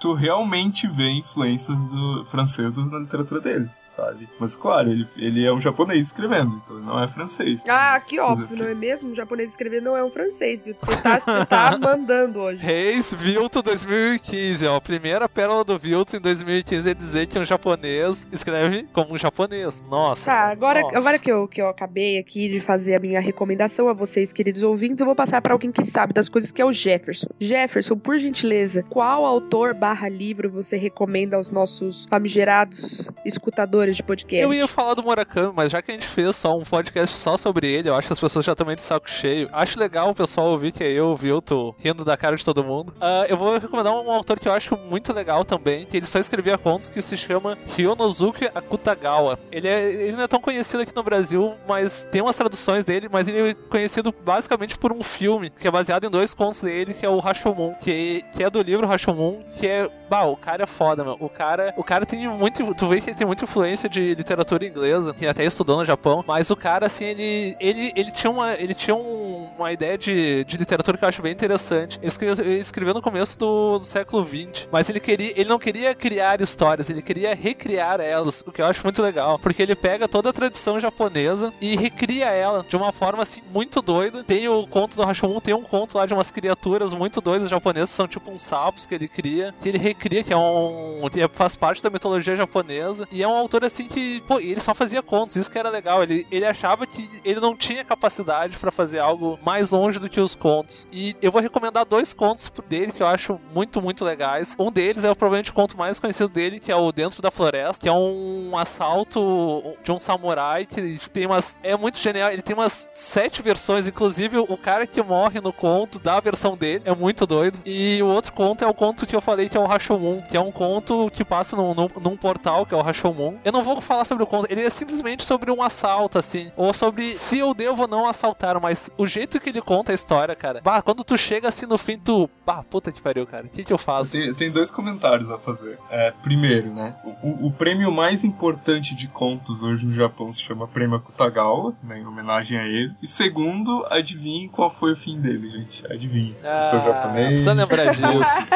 [0.00, 4.28] tu realmente vê influências do, francesas na literatura dele, sabe?
[4.38, 7.62] Mas claro, ele, ele é um japonês escrevendo, então ele não é francês.
[7.68, 9.10] Ah, Mas- que óbvio, não é mesmo?
[9.10, 10.74] Um japonês escrever não é um francês, viu?
[10.82, 12.58] Você tá, você tá mandando hoje.
[12.58, 14.76] Reis Vilto 2015, ó.
[14.76, 19.18] A primeira pérola do Vilto em 2015 é dizer que um japonês escreve como um
[19.18, 19.82] japonês.
[19.88, 20.30] Nossa.
[20.30, 20.98] Tá, agora, nossa.
[20.98, 24.62] agora que, eu, que eu acabei aqui de fazer a minha recomendação a vocês, queridos
[24.62, 27.28] ouvintes, eu vou passar pra alguém que sabe das coisas, que é o Jefferson.
[27.40, 34.40] Jefferson, por gentileza, qual autor barra livro você recomenda aos nossos famigerados escutadores de podcast?
[34.40, 37.36] Eu ia falar do Murakami, mas já que a gente fez só um podcast só
[37.36, 39.48] sobre ele, eu acho que as pessoas já meio de saco cheio.
[39.52, 42.62] Acho legal o pessoal ouvir que é eu, o Vilto, rindo da cara de todo
[42.62, 42.94] mundo.
[43.00, 46.18] Ah, eu vou recomendar um autor que eu acho muito legal também, que ele só
[46.18, 49.38] escrevia contos, que se chama Ryonosuke Akutagawa.
[49.50, 53.08] Ele, é, ele não é tão conhecido aqui no Brasil, mas tem umas traduções dele,
[53.10, 56.94] mas ele é conhecido basicamente por um filme, que é baseado em dois contos dele,
[56.94, 59.90] que é o Rashomon, que, que é do livro Rashomon, que é...
[60.08, 61.16] Bah, o cara é foda, meu.
[61.18, 62.74] O cara, o cara tem muito...
[62.74, 65.84] Tu vê que ele tem muita influência influência de literatura inglesa e até estudou no
[65.84, 69.96] Japão, mas o cara, assim, ele, ele, ele tinha, uma, ele tinha um, uma ideia
[69.96, 71.98] de, de literatura que eu acho bem interessante.
[71.98, 75.58] Ele escreveu, ele escreveu no começo do, do século XX, mas ele, queria, ele não
[75.58, 79.74] queria criar histórias, ele queria recriar elas, o que eu acho muito legal, porque ele
[79.74, 84.22] pega toda a tradição japonesa e recria ela de uma forma, assim, muito doida.
[84.24, 87.90] Tem o conto do Rashomon, tem um conto lá de umas criaturas muito doidas japonesas,
[87.90, 91.08] são tipo uns sapos que ele cria, que ele recria, que é um.
[91.10, 93.08] que faz parte da mitologia japonesa.
[93.10, 96.02] E é um autor assim que, pô, ele só fazia contos, isso que era legal.
[96.02, 100.20] Ele, ele achava que ele não tinha capacidade para fazer algo mais longe do que
[100.20, 100.86] os contos.
[100.92, 104.54] E eu vou recomendar dois contos dele que eu acho muito, muito legais.
[104.58, 107.82] Um deles é provavelmente o conto mais conhecido dele, que é o Dentro da Floresta,
[107.82, 111.58] que é um assalto de um samurai que tem umas.
[111.62, 112.30] É muito genial.
[112.30, 116.82] Ele tem umas sete versões, inclusive o cara que morre no conto da versão dele
[116.84, 117.58] é muito doido.
[117.64, 120.36] E o outro conto é o conto que eu falei que é o Rashomon, que
[120.36, 123.34] é um conto que passa num, num, num portal que é o Rashomon.
[123.52, 126.72] Eu não vou falar sobre o conto, ele é simplesmente sobre um assalto, assim, ou
[126.72, 130.34] sobre se eu devo ou não assaltar, mas o jeito que ele conta a história,
[130.34, 130.62] cara.
[130.64, 132.30] Bah, quando tu chega assim no fim, tu.
[132.46, 133.44] Bah, puta que pariu, cara.
[133.44, 134.12] O que, que eu faço?
[134.12, 135.78] Tem, tem dois comentários a fazer.
[135.90, 136.94] É, primeiro, né?
[137.22, 141.98] O, o, prêmio mais importante de contos hoje no Japão se chama Prêmio Akutagawa, né?
[141.98, 142.94] Em homenagem a ele.
[143.02, 145.92] E segundo, adivinhe qual foi o fim dele, gente.
[145.92, 146.34] Adivinhe.
[146.40, 147.28] Escritor ah, japonês.
[147.28, 148.46] Precisa lembrar disso.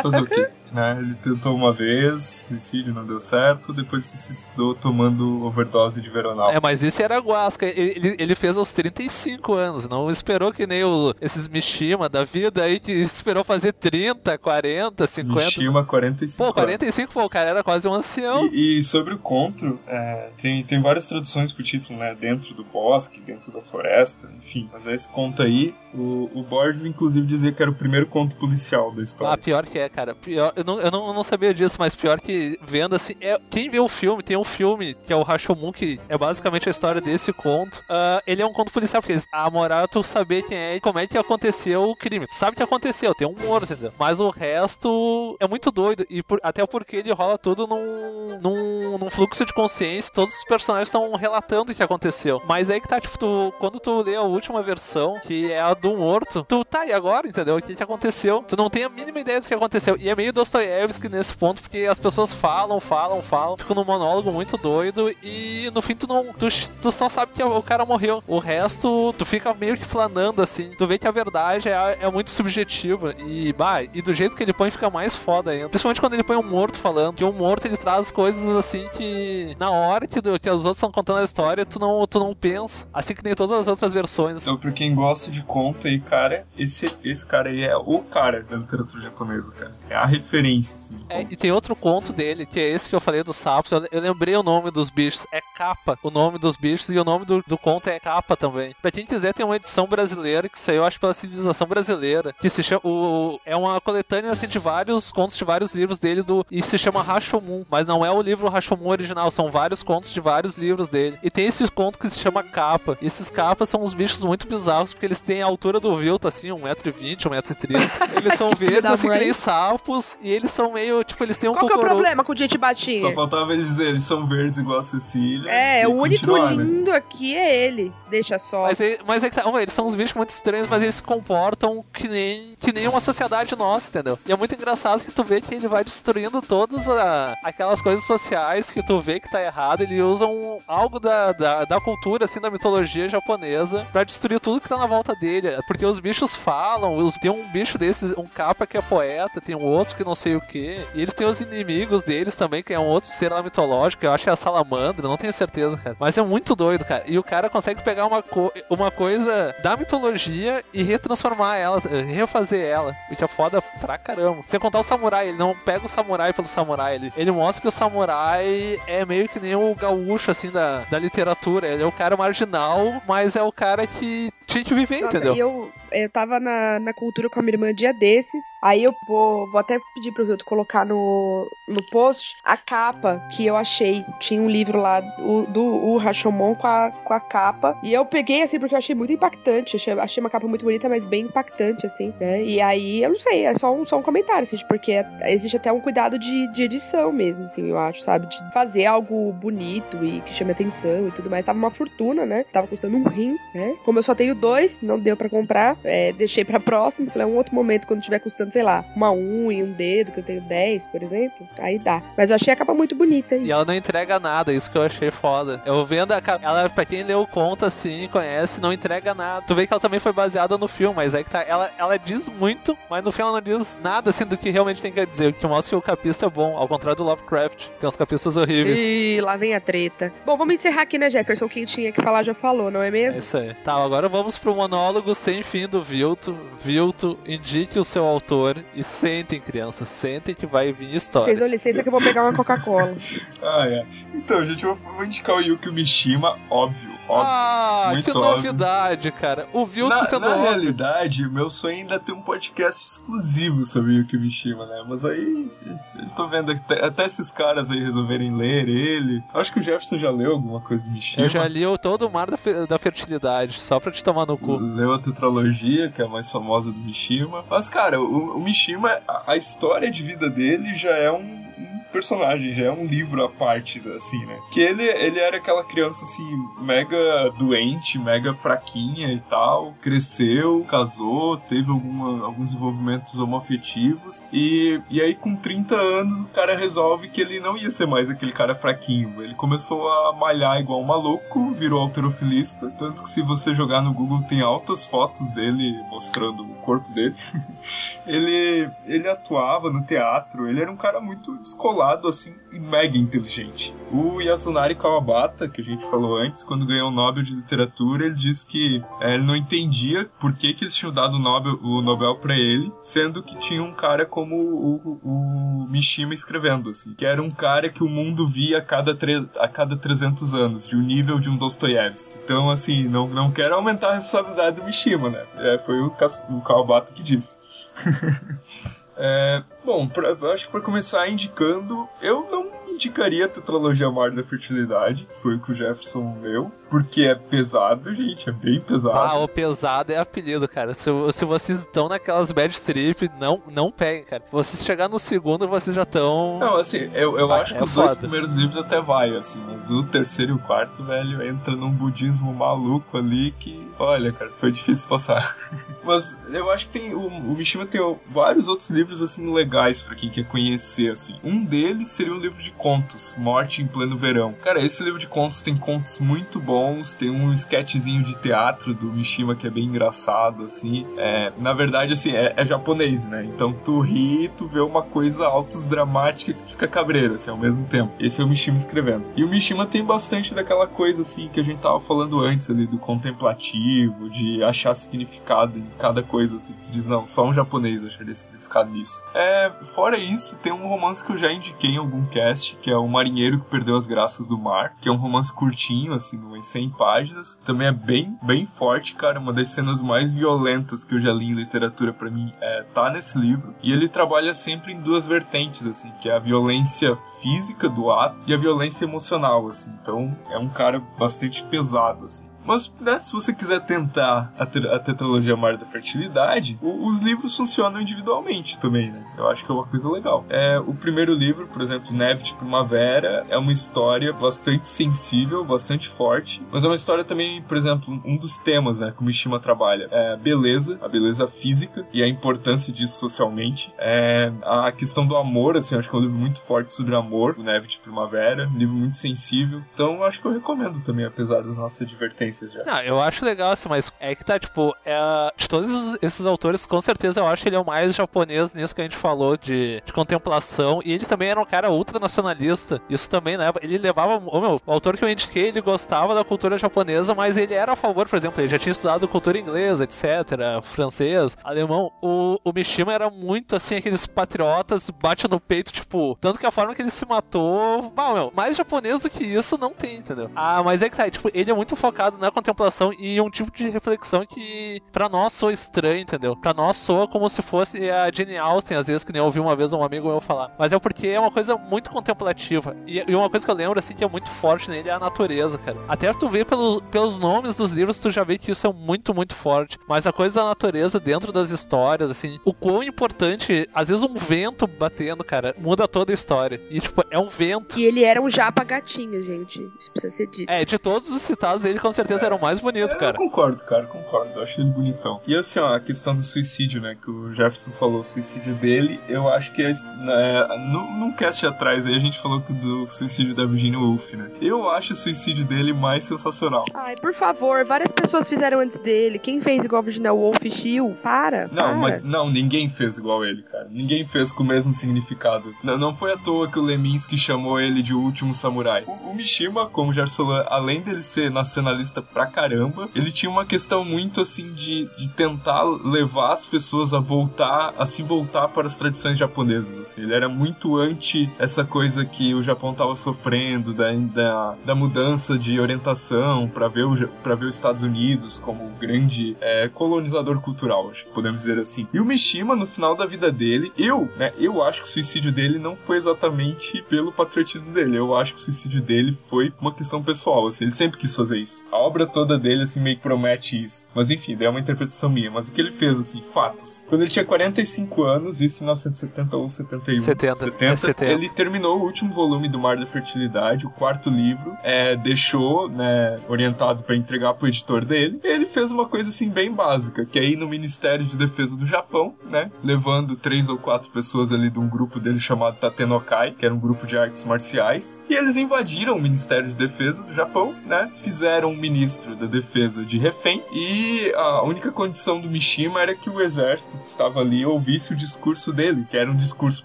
[0.00, 0.48] Fazer o quê?
[0.72, 0.98] Né?
[1.00, 6.50] Ele tentou uma vez, suicídio, não deu certo, depois se suicidou tomando overdose de veronal.
[6.50, 10.84] É, mas esse era Guasca, ele, ele fez aos 35 anos, não esperou que nem
[10.84, 15.44] o, esses Mishima da vida aí que esperou fazer 30, 40, 50.
[15.44, 16.44] Mishima, 45.
[16.44, 18.46] Pô, 45, pô, o cara era quase um ancião.
[18.52, 22.14] E, e sobre o conto, é, tem, tem várias traduções pro título, né?
[22.14, 24.68] Dentro do bosque, dentro da floresta, enfim.
[24.72, 28.92] Mas esse conto aí, o, o Borges, inclusive, dizia que era o primeiro conto policial
[28.92, 29.34] da história.
[29.34, 30.14] Ah, pior que é, cara.
[30.14, 33.14] Pior, eu não, eu não, eu não sabia disso, mas pior que vendo assim.
[33.20, 36.68] É, quem vê o filme, tem um filme que é o Rashomon, que é basicamente
[36.68, 37.78] a história desse conto.
[37.82, 40.80] Uh, ele é um conto policial, porque a moral é tu saber quem é e
[40.80, 42.26] como é que aconteceu o crime.
[42.26, 43.92] Tu sabe que aconteceu, tem um morto, entendeu?
[43.96, 46.04] Mas o resto é muito doido.
[46.10, 50.12] E por, até porque ele rola tudo num, num, num, fluxo de consciência.
[50.12, 52.42] Todos os personagens estão relatando o que aconteceu.
[52.48, 55.72] Mas aí que tá, tipo, tu, quando tu lê a última versão, que é a
[55.72, 57.56] do morto, tu tá, e agora, entendeu?
[57.56, 58.44] O que, que aconteceu?
[58.46, 59.96] Tu não tem a mínima ideia do que aconteceu.
[59.98, 64.32] E é meio Dostoiévski nesse ponto, porque as pessoas falam, falam, falam, ficam num monólogo
[64.32, 66.32] muito doido e no fim tu não.
[66.32, 66.48] Tu,
[66.80, 68.22] tu só sabe que o cara morreu.
[68.26, 70.70] O resto, tu fica meio que flanando assim.
[70.78, 73.14] Tu vê que a verdade é, é muito subjetiva.
[73.18, 75.68] E, bah, e do jeito que ele põe fica mais foda ainda.
[75.68, 77.16] Principalmente quando ele põe um morto falando.
[77.16, 80.90] Que o morto ele traz coisas assim que na hora que, que os outros estão
[80.90, 82.88] contando a história, tu não, tu não pensa.
[82.92, 84.42] Assim que nem todas as outras versões.
[84.42, 88.42] Então, pra quem gosta de conto aí, cara, esse, esse cara aí é o cara
[88.42, 89.72] da literatura japonesa, cara.
[89.90, 90.37] É a referência,
[90.74, 90.98] assim.
[91.08, 93.72] É, e tem outro conto dele, que é esse que eu falei dos sapos.
[93.72, 95.26] Eu, eu, lembrei o nome dos bichos.
[95.32, 98.74] É capa o nome dos bichos e o nome do, do conto é capa também.
[98.80, 102.32] Pra quem quiser, tem uma edição brasileira que saiu, acho, pela civilização brasileira.
[102.32, 102.80] Que se chama.
[102.84, 106.78] O, é uma coletânea assim, de vários contos de vários livros dele do, e se
[106.78, 107.64] chama Rashomon.
[107.70, 111.18] Mas não é o livro Rashomon original, são vários contos de vários livros dele.
[111.22, 112.98] E tem esses contos que se chama capa.
[113.00, 116.28] E esses capas são uns bichos muito bizarros, porque eles têm a altura do Vilto,
[116.28, 118.16] assim, 1,20m, 1,30m.
[118.16, 120.16] Eles são verdes, assim, que nem sapos.
[120.22, 122.36] E eles são meio, tipo, eles têm um Qual que é o problema com o
[122.36, 122.98] gente batinha?
[122.98, 125.50] Só faltava eles dizer, eles são verdes igual a Cecília.
[125.50, 126.50] É, o único né?
[126.50, 126.96] lindo né?
[126.96, 127.92] aqui é ele.
[128.10, 128.62] Deixa só.
[128.62, 131.84] Mas, mas é que tá, eles são uns bichos muito estranhos, mas eles se comportam
[131.92, 134.18] que nem, que nem uma sociedade nossa, entendeu?
[134.26, 138.04] E é muito engraçado que tu vê que ele vai destruindo todas a, aquelas coisas
[138.04, 139.82] sociais que tu vê que tá errado.
[139.82, 144.60] Ele usa um, algo da, da, da cultura, assim, da mitologia japonesa pra destruir tudo
[144.60, 145.50] que tá na volta dele.
[145.66, 149.54] Porque os bichos falam, os, tem um bicho desses, um capa que é poeta, tem
[149.54, 150.84] um outro que não sei o que.
[150.94, 154.12] E eles têm os inimigos deles também, que é um outro ser lá mitológico, eu
[154.12, 155.96] acho que é a salamandra, não tenho certeza, cara.
[155.98, 157.04] Mas é muito doido, cara.
[157.06, 162.64] E o cara consegue pegar uma, co uma coisa da mitologia e retransformar ela, refazer
[162.64, 162.96] ela.
[163.10, 164.42] O que é foda pra caramba.
[164.46, 167.68] Sem contar o samurai, ele não pega o samurai pelo samurai, ele, ele mostra que
[167.68, 171.68] o samurai é meio que nem o gaúcho, assim, da, da literatura.
[171.68, 175.34] Ele é o cara marginal, mas é o cara que tinha que viver, Nossa, entendeu?
[175.34, 178.44] E eu, eu tava na, na cultura com a minha irmã dia desses.
[178.62, 183.46] Aí eu vou, vou até pedir pro Vilto colocar no, no post a capa que
[183.46, 184.02] eu achei.
[184.20, 187.78] Tinha um livro lá do, do o Rashomon com a, com a capa.
[187.82, 189.76] E eu peguei assim porque eu achei muito impactante.
[189.76, 192.42] Achei, achei uma capa muito bonita, mas bem impactante, assim, né?
[192.42, 195.72] E aí, eu não sei, é só um, só um comentário, assim, porque existe até
[195.72, 198.26] um cuidado de, de edição mesmo, assim, eu acho, sabe?
[198.26, 201.46] De fazer algo bonito e que chame atenção e tudo mais.
[201.46, 202.44] Tava uma fortuna, né?
[202.52, 203.74] Tava custando um rim, né?
[203.84, 205.76] Como eu só tenho dois, não deu para comprar.
[205.84, 207.10] É, deixei pra próxima.
[207.10, 210.20] Falei, é um outro momento quando tiver custando, sei lá, uma unha, um dedo, que
[210.20, 211.48] eu tenho 10, por exemplo.
[211.58, 212.02] Aí dá.
[212.16, 213.34] Mas eu achei a capa muito bonita.
[213.34, 213.44] Aí.
[213.44, 215.62] E ela não entrega nada, isso que eu achei foda.
[215.64, 216.44] Eu vendo a capa.
[216.44, 219.44] Ela, pra quem leu conta assim, conhece, não entrega nada.
[219.46, 221.42] Tu vê que ela também foi baseada no filme, mas é que tá.
[221.42, 224.82] Ela, ela diz muito, mas no filme ela não diz nada assim do que realmente
[224.82, 225.28] tem que dizer.
[225.28, 227.68] O que mostra que o capista é bom, ao contrário do Lovecraft.
[227.78, 228.80] Tem uns capistas horríveis.
[228.80, 230.12] E lá vem a treta.
[230.24, 231.48] Bom, vamos encerrar aqui, né, Jefferson?
[231.48, 233.18] Quem tinha que falar já falou, não é É mesmo?
[233.18, 233.54] isso aí.
[233.64, 236.36] Tá, agora vamos pro monólogo sem fim do Vilto.
[236.62, 239.88] Vilto, indique o seu autor e sentem, crianças.
[239.88, 241.36] Sentem que vai vir Vocês história.
[241.36, 242.94] dão licença que eu vou pegar uma Coca-Cola.
[243.40, 243.86] Ah, é.
[244.14, 246.90] Então, gente, eu vou indicar o Yukio Mishima, óbvio.
[247.08, 247.24] óbvio.
[247.26, 248.22] Ah, que óbvio.
[248.34, 249.48] novidade, cara.
[249.52, 250.50] O Vilto Na, sendo na óbvio.
[250.50, 254.84] realidade, o meu sonho ainda é ter um podcast exclusivo sobre o Yukio Mishima, né?
[254.88, 255.50] Mas aí,
[255.98, 259.22] eu tô vendo até, até esses caras aí resolverem ler ele.
[259.32, 261.24] Acho que o Jefferson já leu alguma coisa do Mishima.
[261.24, 262.36] Eu já li o todo o mar da,
[262.68, 264.56] da fertilidade, só pra te tomar no cu.
[264.56, 265.57] Leu a tetralogia,
[265.94, 267.44] que é a mais famosa do Mishima.
[267.48, 271.47] Mas, cara, o, o Mishima, a, a história de vida dele já é um
[271.92, 274.38] personagem, já é um livro à parte, assim, né?
[274.52, 276.24] Que ele, ele era aquela criança, assim,
[276.60, 279.74] mega doente, mega fraquinha e tal.
[279.82, 284.28] Cresceu, casou, teve alguma, alguns envolvimentos homoafetivos.
[284.32, 288.10] E, e aí, com 30 anos, o cara resolve que ele não ia ser mais
[288.10, 289.22] aquele cara fraquinho.
[289.22, 292.70] Ele começou a malhar igual um maluco, virou alterofilista.
[292.78, 297.14] Tanto que se você jogar no Google, tem altas fotos dele mostrando o corpo dele.
[298.06, 303.74] ele, ele atuava no teatro, ele era um cara muito descolado, assim, e mega inteligente.
[303.90, 308.14] O Yasunari Kawabata, que a gente falou antes, quando ganhou o Nobel de Literatura, ele
[308.14, 311.80] disse que é, ele não entendia por que, que eles tinham dado o Nobel, o
[311.82, 317.04] Nobel para ele, sendo que tinha um cara como o, o Mishima escrevendo, assim, que
[317.04, 320.76] era um cara que o mundo via a cada, tre- a cada 300 anos, de
[320.76, 322.14] um nível de um Dostoiévski.
[322.24, 325.24] Então, assim, não, não quero aumentar a responsabilidade do Mishima, né?
[325.36, 325.86] É, foi o,
[326.30, 327.38] o Kawabata que disse.
[329.00, 334.24] É, bom, pra- acho que pra começar indicando, eu não indicaria a tetralogia Mar da
[334.24, 338.96] Fertilidade, que foi o que o Jefferson leu, porque é pesado, gente, é bem pesado.
[338.98, 340.74] Ah, o pesado é apelido, cara.
[340.74, 344.22] Se, se vocês estão naquelas bad trip, não, não peguem, cara.
[344.24, 346.38] Se vocês chegar no segundo, vocês já estão.
[346.38, 348.00] Não, assim, eu, eu Ah, acho é que os dois foda.
[348.00, 352.32] primeiros livros até vai, assim, mas o terceiro e o quarto, velho, entra num budismo
[352.34, 355.36] maluco ali que, olha, cara, foi difícil passar.
[355.84, 359.94] mas eu acho que tem, o, o Mishima tem vários outros livros, assim, legais pra
[359.94, 361.16] quem quer conhecer, assim.
[361.24, 364.34] Um deles seria um livro de contos, Morte em Pleno Verão.
[364.42, 366.57] Cara, esse livro de contos tem contos muito bons,
[366.98, 370.86] tem um sketchzinho de teatro do Mishima que é bem engraçado, assim.
[370.96, 373.24] É, na verdade, assim, é, é japonês, né?
[373.24, 377.30] Então tu ri e tu vê uma coisa altos dramática que tu fica cabreiro, assim,
[377.30, 377.92] ao mesmo tempo.
[377.98, 379.04] Esse é o Mishima escrevendo.
[379.16, 382.66] E o Mishima tem bastante daquela coisa, assim, que a gente tava falando antes ali,
[382.66, 386.54] do contemplativo, de achar significado em cada coisa, assim.
[386.64, 389.02] Tu diz, não, só um japonês acharia significado nisso.
[389.14, 392.76] É, fora isso, tem um romance que eu já indiquei em algum cast, que é
[392.76, 396.46] O Marinheiro que Perdeu as Graças do Mar, que é um romance curtinho, assim, umas
[396.48, 397.40] 100 páginas.
[397.44, 399.18] Também é bem, bem forte, cara.
[399.18, 402.90] Uma das cenas mais violentas que eu já li em literatura para mim é, tá
[402.90, 403.54] nesse livro.
[403.62, 408.18] E ele trabalha sempre em duas vertentes, assim, que é a violência física do ato
[408.26, 409.72] e a violência emocional, assim.
[409.82, 412.28] Então é um cara bastante pesado, assim.
[412.48, 417.36] Mas, né, se você quiser tentar a, a tetralogia Mar da Fertilidade, o- os livros
[417.36, 419.04] funcionam individualmente também, né?
[419.18, 420.24] Eu acho que é uma coisa legal.
[420.30, 425.88] É, o primeiro livro, por exemplo, Neve de Primavera, é uma história bastante sensível, bastante
[425.88, 429.38] forte, mas é uma história também, por exemplo, um dos temas, né, que o Mishima
[429.38, 433.70] trabalha é a beleza, a beleza física e a importância disso socialmente.
[433.78, 437.34] É, a questão do amor, assim, acho que é um livro muito forte sobre amor,
[437.38, 439.60] o Neve de Primavera, um livro muito sensível.
[439.74, 442.62] Então, acho que eu recomendo também, apesar das nossas advertências já.
[442.64, 444.96] Não, eu acho legal assim, mas é que tá, tipo, é,
[445.36, 448.74] de todos esses- autores, com certeza eu acho que ele é o mais japonês nisso
[448.74, 450.80] que a gente falou de, de contemplação.
[450.84, 452.80] E ele também era um cara ultra nacionalista.
[452.90, 453.50] Isso também, né?
[453.62, 454.20] Ele levava.
[454.20, 457.76] Meu, o autor que eu indiquei, ele gostava da cultura japonesa, mas ele era a
[457.76, 461.90] favor, por exemplo, ele já tinha estudado cultura inglesa, etc., francês, alemão.
[462.02, 466.50] O, o Mishima era muito assim, aqueles patriotas, bate no peito, tipo, tanto que a
[466.50, 467.92] forma que ele se matou.
[468.14, 470.30] Meu, mais japonês do que isso não tem, entendeu?
[470.36, 473.50] Ah, mas é que tá, tipo, ele é muito focado na contemplação e um tipo
[473.50, 476.36] de reflexão que pra nós soa estranho, entendeu?
[476.36, 479.40] Pra nós soa como se fosse a Jane Austen, às vezes, que nem eu ouvi
[479.40, 480.54] uma vez um amigo meu falar.
[480.58, 482.76] Mas é porque é uma coisa muito contemplativa.
[482.86, 484.98] E, e uma coisa que eu lembro, assim, que é muito forte nele é a
[484.98, 485.78] natureza, cara.
[485.88, 489.14] Até tu vê pelos, pelos nomes dos livros, tu já vê que isso é muito,
[489.14, 489.78] muito forte.
[489.88, 494.14] Mas a coisa da natureza dentro das histórias, assim, o quão importante, às vezes um
[494.14, 496.60] vento batendo, cara, muda toda a história.
[496.70, 497.78] E, tipo, é um vento.
[497.78, 499.60] E ele era um japa gatinho, gente.
[499.78, 500.50] Isso precisa ser dito.
[500.50, 503.18] É, de todos os citados, ele com certeza certeza era o mais bonito, Eu cara.
[503.18, 504.32] concordo, cara, concordo.
[504.34, 505.20] Eu achei ele bonitão.
[505.26, 506.96] E assim, ó, a questão do suicídio, né?
[507.00, 511.46] Que o Jefferson falou, o suicídio dele, eu acho que é, né, num, num cast
[511.46, 514.30] atrás aí a gente falou que do suicídio da Virginia Woolf, né?
[514.40, 516.64] Eu acho o suicídio dele mais sensacional.
[516.74, 519.18] Ai, por favor, várias pessoas fizeram antes dele.
[519.18, 520.94] Quem fez igual Virginia Woolf e Shield?
[521.02, 521.48] Para.
[521.48, 521.74] Não, para.
[521.76, 523.68] mas não, ninguém fez igual ele, cara.
[523.70, 525.54] Ninguém fez com o mesmo significado.
[525.62, 528.84] Não, não foi à toa que o Leminski chamou ele de o último samurai.
[528.86, 533.44] O, o Mishima, como já falou, além dele ser nacionalista pra caramba, ele tinha uma
[533.44, 538.66] questão muito assim de, de tentar levar as pessoas a voltar, a se voltar para
[538.66, 539.76] as tradições japonesas.
[539.80, 540.02] assim.
[540.02, 545.38] Ele era muito anti essa coisa que o Japão tava sofrendo, da, da, da mudança
[545.38, 550.90] de orientação para ver, o, pra ver os Estados Unidos como grande é, colonizador cultural,
[550.90, 551.86] acho que podemos dizer assim.
[551.92, 555.32] E o Mishima, no final da vida dele, eu, né, eu acho que o suicídio
[555.32, 557.96] dele não foi exatamente pelo patriotismo dele.
[557.96, 561.38] Eu acho que o suicídio dele foi uma questão pessoal, assim, ele sempre quis fazer
[561.38, 561.64] isso.
[561.72, 563.88] A obra toda dele, assim, meio que promete isso.
[563.94, 565.30] Mas enfim, daí é uma interpretação minha.
[565.30, 566.86] Mas o que ele fez, assim, fatos.
[566.88, 569.96] Quando ele tinha 45 anos, isso em 1970 ou 71.
[569.98, 571.12] 70, é 70.
[571.12, 576.20] Ele terminou o último volume do Mar da Fertilidade, o quarto livro, é, deixou, né,
[576.28, 578.20] orientado para entregar pro editor dele.
[578.22, 581.56] E ele fez uma coisa, assim, bem básica, que é ir no Ministério de Defesa
[581.56, 586.32] do Japão, né, levando três ou quatro pessoas ali de um grupo dele chamado Tatenokai,
[586.32, 590.12] que era um grupo de artes marciais, e eles invadiram o Ministério de Defesa do
[590.12, 595.80] Japão, né, fizeram um ministro da defesa de refém, e a única condição do Mishima
[595.80, 599.64] era que o exército que estava ali ouvisse o discurso dele, que era um discurso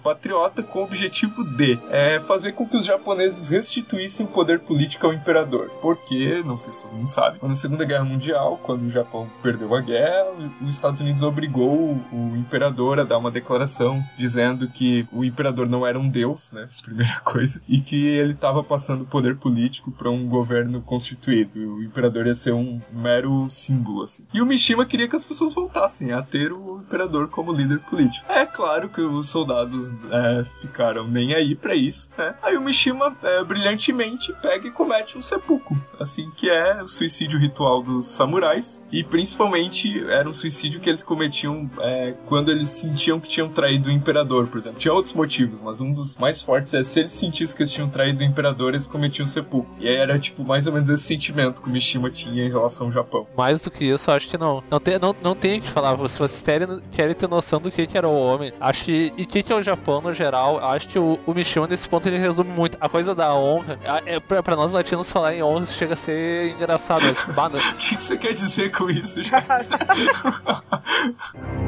[0.00, 5.06] patriota com o objetivo de é, fazer com que os japoneses restituíssem o poder político
[5.06, 5.70] ao imperador.
[5.82, 9.74] Porque, não sei se todo mundo sabe, na Segunda Guerra Mundial, quando o Japão perdeu
[9.74, 10.30] a guerra,
[10.62, 15.84] os Estados Unidos obrigou o imperador a dar uma declaração dizendo que o imperador não
[15.84, 16.68] era um deus, né?
[16.84, 21.74] Primeira coisa, e que ele estava passando o poder político para um governo constituído.
[21.74, 24.26] O imperador ia ser um mero símbolo, assim.
[24.32, 28.24] E o Mishima queria que as pessoas voltassem a ter o imperador como líder político.
[28.28, 32.34] É claro que os soldados é, ficaram nem aí para isso, né?
[32.42, 37.38] Aí o Mishima, é, brilhantemente, pega e comete um seppuku, assim, que é o suicídio
[37.38, 43.20] ritual dos samurais, e principalmente era um suicídio que eles cometiam é, quando eles sentiam
[43.20, 44.78] que tinham traído o imperador, por exemplo.
[44.78, 47.88] Tinha outros motivos, mas um dos mais fortes é se eles sentissem que eles tinham
[47.88, 49.68] traído o imperador, eles cometiam seppuku.
[49.78, 52.88] E aí era, tipo, mais ou menos esse sentimento que o Mishima tinha em relação
[52.88, 53.26] ao Japão.
[53.36, 54.62] Mais do que isso, eu acho que não.
[54.70, 55.96] Não tem, não, não tem o que falar.
[56.08, 59.12] Se vocês querem, querem ter noção do que, que era o homem, acho que.
[59.16, 61.88] E o que, que é o Japão no geral, acho que o, o Mishima, nesse
[61.88, 62.76] ponto, ele resume muito.
[62.80, 63.78] A coisa da honra.
[64.06, 67.02] É, pra, pra nós latinos falar em honra chega a ser engraçado.
[67.36, 69.20] Mas, O que que você quer dizer com isso,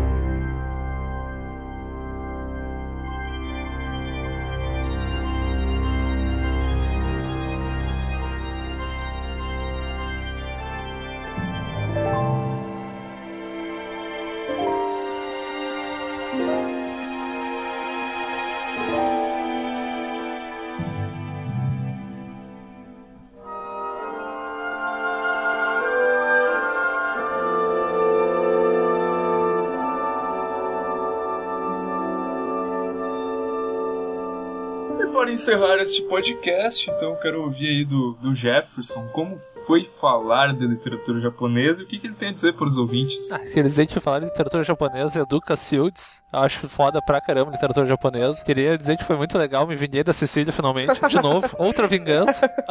[35.29, 40.55] para encerrar este podcast, então eu quero ouvir aí do, do Jefferson como foi falar
[40.55, 43.31] de literatura japonesa e o que, que ele tem a dizer para os ouvintes.
[43.33, 46.23] Ah, Queria dizer que falar de literatura japonesa educa Sildes.
[46.33, 48.43] Acho foda pra caramba literatura japonesa.
[48.43, 51.47] Queria dizer que foi muito legal, me vinguei da Cecília finalmente, de novo.
[51.59, 52.47] Outra vingança.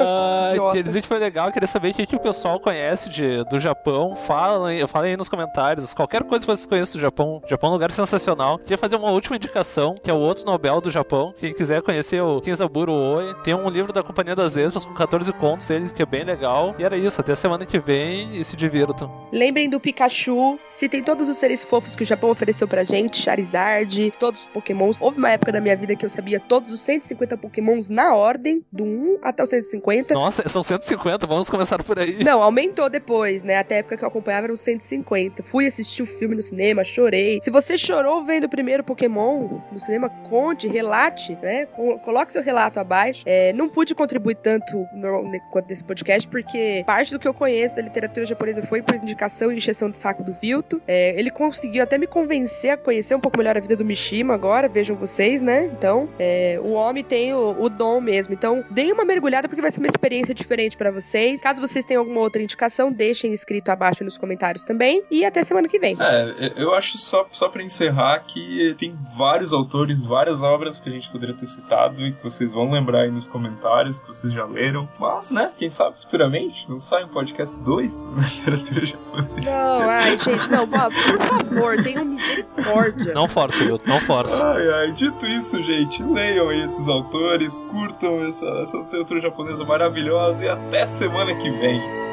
[0.50, 0.70] Idiota.
[0.72, 3.60] queria dizer que foi legal, queria saber o que, que o pessoal conhece de, do
[3.60, 4.16] Japão.
[4.16, 5.94] Falem, falem aí nos comentários.
[5.94, 7.44] Qualquer coisa que vocês conheçam do Japão.
[7.48, 8.58] Japão é um lugar sensacional.
[8.58, 11.32] Queria fazer uma última indicação, que é o outro Nobel do Japão.
[11.38, 15.32] Quem quiser conhecer o Kenzaburo Oi, tem um livro da Companhia das Letras com 14
[15.34, 16.74] contos deles, que é bem legal.
[16.80, 19.12] E era isso, até semana que vem e se divirtam.
[19.32, 24.14] Lembrem do Pikachu, citem todos os seres fofos que o Japão ofereceu pra gente, Charizard,
[24.20, 25.00] todos os pokémons.
[25.02, 28.64] Houve uma época da minha vida que eu sabia todos os 150 pokémons na ordem,
[28.72, 30.14] do 1 até o 150.
[30.14, 32.24] Nossa, são 150, vamos começar por aí.
[32.24, 33.58] Não, aumentou depois, né?
[33.58, 35.44] Até a época que eu acompanhava eram os 150.
[35.44, 37.40] Fui assistir o filme no cinema, chorei.
[37.44, 41.66] Se você chorou vendo o primeiro Pokémon no cinema, conte, relate, né?
[41.68, 43.24] Co- Coloque seu relato abaixo.
[43.26, 47.76] É, não pude contribuir tanto no- quanto nesse podcast, porque parte do que eu conheço
[47.76, 50.82] da literatura japonesa foi por indicação e encheção de saco do Vilto.
[50.88, 54.34] É, ele conseguiu até me convencer a conhecer um pouco melhor a vida do Mishima
[54.34, 55.66] agora, vejam vocês, né?
[55.66, 58.34] Então, é, o homem tem o, o dom mesmo.
[58.34, 61.42] Então, deem uma mergulhada porque vai ser uma experiência diferente pra vocês.
[61.42, 65.04] Caso vocês tenham alguma outra indicação, deixem escrito abaixo nos comentários também.
[65.10, 65.98] E até semana que vem.
[66.00, 70.92] É, eu acho só, só para encerrar que tem vários autores, várias obras que a
[70.92, 74.46] gente poderia ter citado e que vocês vão lembrar aí nos comentários, que vocês já
[74.46, 74.88] leram.
[75.00, 79.50] Mas, né, quem sabe futuramente não sai um podcast 2 na literatura japonesa.
[79.50, 83.14] Não, ai, gente, não, por favor, tenham misericórdia.
[83.14, 83.80] Não força, viu?
[83.86, 84.48] Não força.
[84.48, 90.50] Ai, ai, dito isso, gente, leiam esses autores, curtam essa, essa literatura japonesa maravilhosa e
[90.50, 92.07] até semana que vem.